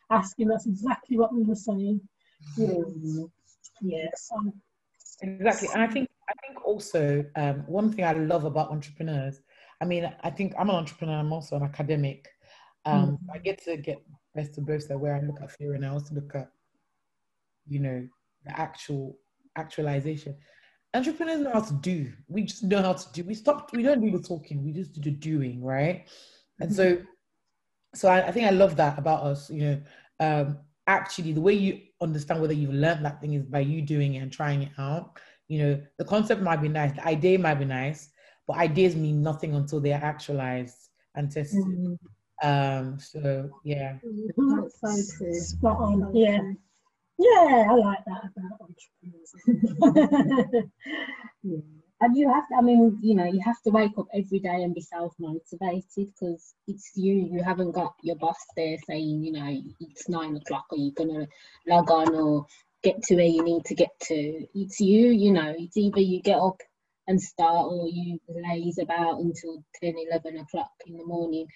asking. 0.10 0.48
That's 0.48 0.66
exactly 0.66 1.18
what 1.18 1.34
we 1.34 1.44
were 1.44 1.56
saying. 1.56 2.02
Yeah. 2.58 2.74
Yes. 3.82 4.30
Exactly. 5.22 5.70
And 5.74 5.84
I 5.84 5.88
think 5.88 6.10
I 6.30 6.34
think 6.46 6.66
also 6.66 7.26
um, 7.36 7.64
one 7.68 7.92
thing 7.92 8.06
I 8.06 8.14
love 8.14 8.46
about 8.46 8.72
entrepreneurs, 8.72 9.42
I 9.82 9.86
mean, 9.86 10.12
I 10.24 10.30
think 10.30 10.54
I'm 10.58 10.70
an 10.70 10.76
entrepreneur, 10.76 11.20
I'm 11.20 11.34
also 11.34 11.56
an 11.56 11.64
academic. 11.64 12.28
Um, 12.86 13.12
mm. 13.12 13.18
I 13.34 13.40
get 13.40 13.64
to 13.66 13.78
get 13.78 14.04
best 14.36 14.58
of 14.58 14.66
both 14.66 14.90
where 14.90 15.16
I 15.16 15.22
look 15.22 15.42
at 15.42 15.52
theory 15.54 15.76
and 15.76 15.86
I 15.86 15.90
also 15.90 16.16
look 16.16 16.34
at, 16.36 16.50
you 17.70 17.80
know, 17.80 18.08
the 18.46 18.60
actual 18.60 19.18
actualization. 19.56 20.36
Entrepreneurs 20.94 21.42
know 21.42 21.54
how 21.54 21.62
to 21.62 21.74
do. 21.74 22.12
We 22.28 22.44
just 22.44 22.64
know 22.64 22.82
how 22.82 22.94
to 22.94 23.12
do. 23.14 23.24
We 23.24 23.36
stop, 23.36 23.72
we 23.74 23.84
don't 23.84 24.02
do 24.02 24.12
the 24.12 24.24
talking, 24.24 24.64
we 24.64 24.74
just 24.74 24.94
do 24.94 25.02
the 25.02 25.12
doing, 25.12 25.64
right? 25.64 26.08
And 26.60 26.74
so 26.74 26.98
so 27.96 28.10
I, 28.10 28.28
I 28.28 28.32
think 28.32 28.46
I 28.46 28.52
love 28.52 28.76
that 28.78 28.98
about 29.00 29.24
us, 29.24 29.50
you 29.50 29.62
know. 29.62 29.82
Um, 30.20 30.58
actually 30.88 31.32
the 31.32 31.42
way 31.42 31.54
you 31.54 31.80
understand 32.02 32.42
whether 32.42 32.54
you've 32.54 32.74
learned 32.74 33.06
that 33.06 33.22
thing 33.22 33.34
is 33.34 33.44
by 33.44 33.60
you 33.60 33.82
doing 33.82 34.16
it 34.16 34.20
and 34.20 34.32
trying 34.32 34.64
it 34.64 34.72
out 34.80 35.20
You 35.50 35.60
know, 35.64 35.82
the 35.98 36.06
concept 36.06 36.42
might 36.42 36.62
be 36.62 36.70
nice, 36.70 36.94
the 36.94 37.06
idea 37.08 37.38
might 37.40 37.56
be 37.56 37.66
nice, 37.66 38.10
but 38.48 38.58
ideas 38.58 38.96
mean 38.96 39.22
nothing 39.22 39.56
until 39.56 39.80
they 39.80 39.94
are 39.94 40.04
actualized 40.04 40.90
and 41.16 41.32
tested. 41.32 41.64
Mm-hmm. 41.64 42.48
Um, 42.48 43.00
so 43.00 43.50
yeah. 43.64 43.98
That's 44.38 44.80
so 44.80 45.18
true. 45.18 45.34
Spot 45.34 45.78
on. 45.78 46.16
Yeah. 46.16 46.40
Yeah, 47.20 47.68
I 47.70 47.74
like 47.74 48.00
that 48.06 48.32
about 48.32 48.62
entrepreneurs. 48.62 50.72
yeah. 51.44 51.60
And 52.02 52.16
you 52.16 52.32
have 52.32 52.48
to, 52.48 52.56
I 52.58 52.62
mean, 52.62 52.98
you 53.02 53.14
know, 53.14 53.26
you 53.26 53.42
have 53.44 53.62
to 53.64 53.72
wake 53.72 53.92
up 53.98 54.06
every 54.14 54.40
day 54.40 54.64
and 54.64 54.74
be 54.74 54.80
self 54.80 55.14
motivated 55.20 55.84
because 55.98 56.54
it's 56.66 56.94
you. 56.96 57.28
You 57.30 57.44
haven't 57.44 57.74
got 57.74 57.94
your 58.04 58.16
boss 58.16 58.38
there 58.56 58.78
saying, 58.88 59.22
you 59.22 59.34
know, 59.34 59.62
it's 59.82 60.08
nine 60.08 60.38
o'clock 60.38 60.64
or 60.72 60.78
you're 60.78 60.94
going 60.96 61.10
to 61.10 61.28
log 61.68 61.92
on 61.92 62.16
or 62.16 62.46
get 62.84 63.04
to 63.04 63.16
where 63.16 63.26
you 63.26 63.44
need 63.44 63.66
to 63.66 63.76
get 63.76 63.90
to. 64.04 64.46
It's 64.56 64.80
you, 64.80 65.10
you 65.10 65.34
know, 65.34 65.54
it's 65.58 65.76
either 65.76 66.00
you 66.00 66.22
get 66.22 66.40
up 66.40 66.62
and 67.10 67.22
start 67.22 67.66
or 67.70 67.90
you 67.90 68.18
laze 68.30 68.78
about 68.78 69.20
until 69.20 69.62
10, 69.84 69.96
11 70.10 70.38
o'clock 70.38 70.72
in 70.88 70.96
the 70.96 71.06
morning 71.06 71.48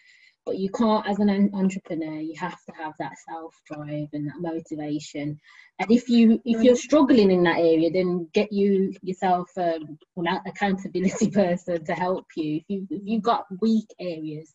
but 0.46 0.58
you 0.58 0.70
can't 0.70 1.08
as 1.08 1.20
an 1.20 1.50
entrepreneur 1.54 2.20
you 2.20 2.36
have 2.38 2.58
to 2.66 2.74
have 2.74 2.94
that 3.00 3.14
self 3.30 3.56
drive 3.66 4.08
and 4.14 4.28
that 4.28 4.40
motivation. 4.40 5.40
And 5.80 5.92
if 5.92 6.10
you 6.10 6.42
if 6.46 6.62
you're 6.62 6.76
struggling 6.76 7.32
in 7.32 7.44
that 7.44 7.58
area 7.58 7.90
then 7.92 8.30
get 8.34 8.52
you 8.52 8.94
yourself 9.02 9.50
um, 9.58 9.98
an 10.18 10.40
accountability 10.46 11.30
person 11.32 11.84
to 11.86 11.94
help 11.94 12.26
you. 12.36 12.58
If 12.58 12.64
you 12.68 12.88
if 12.90 13.02
you've 13.06 13.24
got 13.24 13.46
weak 13.62 13.88
areas 14.00 14.52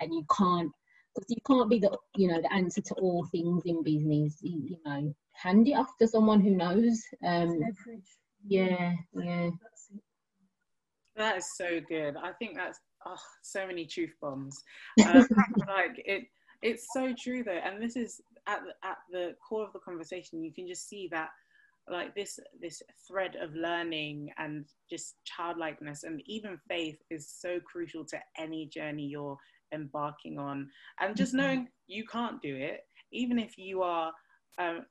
and 0.00 0.12
you 0.12 0.24
can't 0.36 0.70
because 1.14 1.28
you 1.28 1.42
can't 1.46 1.70
be 1.70 1.78
the 1.78 1.96
you 2.16 2.28
know 2.28 2.40
the 2.40 2.52
answer 2.52 2.80
to 2.80 2.94
all 2.94 3.26
things 3.26 3.62
in 3.66 3.82
business 3.82 4.38
you, 4.40 4.62
you 4.64 4.76
know 4.86 5.14
hand 5.34 5.68
it 5.68 5.72
off 5.72 5.90
to 6.00 6.08
someone 6.08 6.40
who 6.40 6.56
knows 6.56 7.02
um 7.26 7.60
yeah 8.46 8.94
yeah. 9.14 9.50
That 11.16 11.36
is 11.36 11.46
so 11.56 11.80
good. 11.88 12.16
I 12.16 12.32
think 12.32 12.56
that's 12.56 12.78
oh, 13.06 13.16
so 13.42 13.66
many 13.66 13.86
truth 13.86 14.12
bombs. 14.20 14.62
Um, 15.06 15.26
like 15.68 16.02
it, 16.04 16.24
it's 16.62 16.86
so 16.92 17.12
true 17.18 17.42
though, 17.44 17.60
and 17.64 17.82
this 17.82 17.96
is 17.96 18.20
at 18.46 18.60
the, 18.60 18.88
at 18.88 18.98
the 19.10 19.34
core 19.46 19.64
of 19.64 19.72
the 19.72 19.80
conversation. 19.80 20.42
You 20.42 20.52
can 20.52 20.66
just 20.66 20.88
see 20.88 21.08
that 21.10 21.28
like 21.90 22.14
this 22.14 22.38
this 22.60 22.82
thread 23.08 23.36
of 23.40 23.54
learning 23.54 24.30
and 24.38 24.64
just 24.90 25.16
childlikeness 25.24 26.04
and 26.04 26.22
even 26.26 26.58
faith 26.68 26.96
is 27.10 27.28
so 27.28 27.58
crucial 27.60 28.04
to 28.04 28.18
any 28.38 28.66
journey 28.66 29.04
you're 29.04 29.36
embarking 29.74 30.38
on 30.38 30.68
and 31.00 31.16
just 31.16 31.34
mm-hmm. 31.34 31.46
knowing 31.46 31.68
you 31.88 32.04
can't 32.06 32.40
do 32.40 32.54
it 32.54 32.80
even 33.12 33.38
if 33.38 33.58
you 33.58 33.82
are 33.82 34.12
um, 34.58 34.84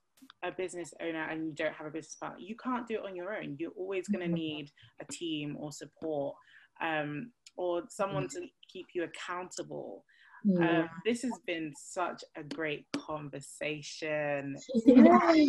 a 0.44 0.52
business 0.52 0.94
owner 1.02 1.30
and 1.30 1.46
you 1.46 1.54
don't 1.54 1.74
have 1.74 1.88
a 1.88 1.92
business 1.92 2.16
partner 2.16 2.40
you 2.40 2.56
can't 2.62 2.88
do 2.88 2.96
it 2.96 3.06
on 3.06 3.16
your 3.16 3.36
own 3.36 3.56
you're 3.58 3.72
always 3.78 4.08
going 4.08 4.20
to 4.20 4.26
mm-hmm. 4.26 4.36
need 4.36 4.72
a 5.02 5.06
team 5.14 5.56
or 5.60 5.72
support 5.72 6.36
um, 6.82 7.32
or 7.58 7.84
someone 7.90 8.26
mm. 8.26 8.32
to 8.32 8.42
keep 8.72 8.88
you 8.94 9.04
accountable. 9.04 10.04
Yeah. 10.44 10.82
Um, 10.82 10.90
this 11.06 11.22
has 11.22 11.34
been 11.46 11.72
such 11.78 12.24
a 12.36 12.44
great 12.44 12.86
conversation. 12.98 14.56
I 14.88 15.48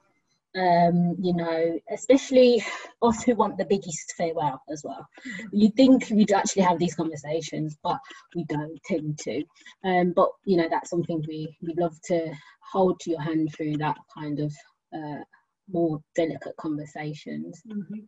um, 0.56 1.16
you 1.20 1.34
know, 1.34 1.80
especially 1.92 2.64
us 3.02 3.24
who 3.24 3.36
want 3.36 3.58
the 3.58 3.66
biggest 3.66 4.14
farewell 4.18 4.62
as 4.70 4.84
well. 4.84 5.08
You 5.52 5.70
think 5.70 6.10
we'd 6.10 6.32
actually 6.32 6.64
have 6.64 6.80
these 6.80 6.96
conversations, 6.96 7.78
but 7.84 8.00
we 8.36 8.44
don't 8.46 8.80
tend 8.86 9.18
to. 9.20 9.44
Um, 9.84 10.14
but 10.16 10.30
you 10.46 10.58
know, 10.58 10.68
that's 10.70 10.90
something 10.90 11.24
we 11.28 11.56
we 11.62 11.74
love 11.78 11.98
to 12.06 12.34
hold 12.72 13.00
to 13.02 13.12
your 13.12 13.22
hand 13.22 13.54
through 13.56 13.78
that 13.78 13.98
kind 14.18 14.40
of 14.40 14.54
uh, 14.94 15.24
more 15.72 16.02
delicate 16.16 16.56
conversations. 16.58 17.62
Mm-hmm. 17.68 18.00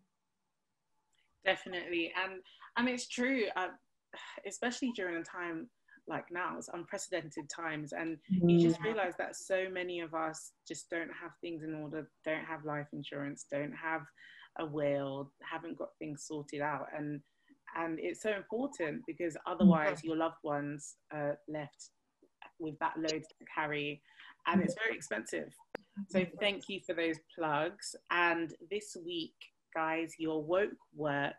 Definitely, 1.46 2.12
and 2.24 2.41
and 2.78 2.89
it's 2.89 3.08
true, 3.08 3.46
uh, 3.56 3.68
especially 4.48 4.91
during 4.96 5.16
a 5.16 5.24
time 5.24 5.70
like 6.08 6.26
now 6.32 6.56
it's 6.58 6.70
unprecedented 6.74 7.49
times 7.49 7.93
and 7.93 8.18
you 8.28 8.60
just 8.60 8.82
realize 8.82 9.14
that 9.18 9.36
so 9.36 9.68
many 9.72 10.01
of 10.01 10.14
us 10.14 10.51
just 10.68 10.89
don't 10.89 11.10
have 11.10 11.32
things 11.39 11.64
in 11.64 11.74
order 11.74 12.10
don't 12.26 12.43
have 12.43 12.66
life 12.66 12.88
insurance 12.91 13.45
don't 13.49 13.74
have 13.74 14.01
a 14.60 14.66
will 14.66 15.32
haven't 15.41 15.78
got 15.78 15.89
things 15.99 16.26
sorted 16.28 16.62
out 16.62 16.88
and 16.97 17.22
and 17.76 17.99
it's 17.99 18.22
so 18.22 18.32
important 18.32 19.01
because 19.08 19.36
otherwise 19.47 20.04
your 20.04 20.16
loved 20.16 20.38
ones 20.43 20.95
are 21.12 21.38
left 21.47 21.89
with 22.60 22.78
that 22.80 22.93
load 22.97 23.24
to 23.24 23.45
carry 23.54 24.01
and 24.47 24.62
it's 24.62 24.76
very 24.76 24.95
expensive. 24.95 25.54
So 26.10 26.26
thank 26.39 26.68
you 26.68 26.82
for 26.86 26.93
those 26.93 27.18
plugs 27.36 27.95
and 28.12 28.54
this 28.70 28.97
week 29.06 29.36
guys 29.76 30.14
your 30.20 30.43
woke 30.43 30.70
work 30.95 31.34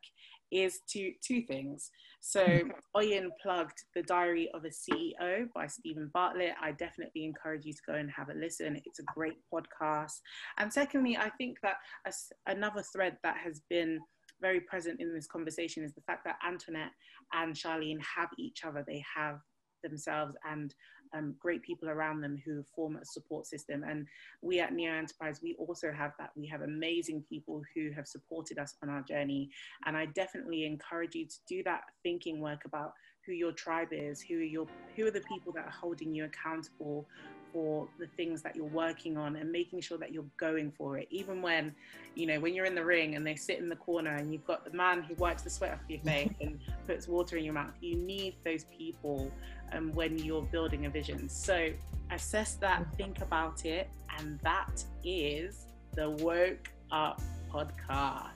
is 0.51 0.81
two 0.89 1.13
two 1.23 1.43
things. 1.43 1.91
So 2.21 2.61
Oyin 2.97 3.29
plugged 3.43 3.85
The 3.95 4.03
Diary 4.03 4.49
of 4.55 4.65
a 4.65 4.69
CEO 4.69 5.47
by 5.55 5.67
Steven 5.67 6.11
Bartlett. 6.15 6.55
I 6.61 6.73
definitely 6.73 7.25
encourage 7.25 7.65
you 7.65 7.73
to 7.73 7.83
go 7.87 7.95
and 7.95 8.11
have 8.11 8.31
a 8.31 8.35
listen. 8.35 8.81
It's 8.85 9.01
a 9.01 9.15
great 9.15 9.39
podcast. 9.53 10.21
And 10.59 10.73
secondly, 10.73 11.17
I 11.17 11.31
think 11.31 11.59
that 11.63 11.77
a, 12.07 12.13
another 12.51 12.83
thread 12.83 13.19
that 13.23 13.37
has 13.37 13.61
been 13.69 14.01
very 14.41 14.61
present 14.61 15.01
in 15.01 15.15
this 15.15 15.27
conversation 15.27 15.85
is 15.85 15.95
the 15.95 16.03
fact 16.03 16.25
that 16.25 16.37
Antoinette 16.47 16.93
and 17.33 17.55
Charlene 17.55 18.01
have 18.03 18.29
each 18.39 18.65
other. 18.65 18.85
They 18.87 19.05
have 19.15 19.39
themselves 19.83 20.35
and 20.51 20.75
um, 21.13 21.35
great 21.39 21.63
people 21.63 21.89
around 21.89 22.21
them 22.21 22.41
who 22.45 22.65
form 22.75 22.97
a 22.97 23.05
support 23.05 23.47
system. 23.47 23.85
And 23.85 24.07
we 24.43 24.61
at 24.61 24.73
Neo 24.73 24.93
Enterprise, 24.93 25.41
we 25.43 25.55
also 25.59 25.93
have 25.93 26.13
that. 26.19 26.31
We 26.37 26.47
have 26.49 26.63
amazing 26.63 27.25
people 27.29 27.63
who 27.75 27.91
have 27.93 28.07
supported 28.07 28.59
us 28.59 28.77
on 28.83 28.89
our 28.89 29.03
journey. 29.03 29.51
And 29.87 29.97
I 29.97 30.07
definitely 30.07 30.65
encourage 30.65 31.15
you 31.15 31.27
to 31.27 31.37
do 31.49 31.63
that 31.65 31.83
thinking 32.03 32.41
work 32.41 32.65
about 32.65 32.93
who 33.27 33.33
your 33.33 33.53
tribe 33.53 33.89
is, 33.91 34.21
who 34.21 34.37
are 34.37 34.43
your 34.43 34.67
who 34.97 35.07
are 35.07 35.11
the 35.11 35.23
people 35.23 35.53
that 35.53 35.65
are 35.65 35.71
holding 35.71 36.15
you 36.15 36.25
accountable 36.25 37.07
for 37.55 37.87
the 38.01 38.07
things 38.17 38.43
that 38.43 38.57
you're 38.57 38.67
working 38.67 39.17
on 39.17 39.37
and 39.37 39.51
making 39.51 39.81
sure 39.81 39.97
that 39.97 40.13
you're 40.13 40.27
going 40.39 40.73
for 40.77 40.99
it. 40.99 41.07
Even 41.11 41.41
when, 41.41 41.73
you 42.17 42.27
know, 42.27 42.41
when 42.41 42.53
you're 42.53 42.67
in 42.67 42.75
the 42.75 42.85
ring 42.85 43.15
and 43.15 43.25
they 43.25 43.37
sit 43.37 43.61
in 43.61 43.69
the 43.69 43.77
corner 43.77 44.17
and 44.17 44.33
you've 44.33 44.45
got 44.45 44.65
the 44.65 44.77
man 44.77 45.05
who 45.05 45.15
wipes 45.15 45.43
the 45.43 45.51
sweat 45.51 45.73
off 45.73 45.79
your 45.89 46.01
face 46.01 46.33
and 46.41 46.59
puts 46.85 47.07
water 47.07 47.37
in 47.37 47.45
your 47.45 47.55
mouth, 47.55 47.73
you 47.81 47.95
need 47.95 48.35
those 48.45 48.65
people 48.65 49.31
um, 49.75 49.93
when 49.93 50.19
you're 50.19 50.43
building 50.43 50.87
a 50.87 50.91
vision. 50.91 51.29
So 51.29 51.71
assess 52.11 52.55
that, 52.57 52.87
think 52.97 53.21
about 53.21 53.65
it, 53.65 53.89
and 54.19 54.39
that 54.41 54.83
is 55.05 55.67
the 55.95 56.11
Woke 56.11 56.71
Up 56.91 57.21
podcast. 57.51 58.31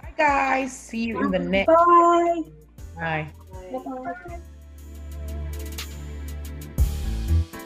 Bye, 0.00 0.12
guys. 0.16 0.72
See 0.76 1.04
you 1.04 1.20
in 1.24 1.30
the 1.30 1.38
next. 1.38 1.66
Bye. 1.66 2.42
Bye. 2.96 3.28
Bye. 3.72 4.12
Bye. 4.28 4.40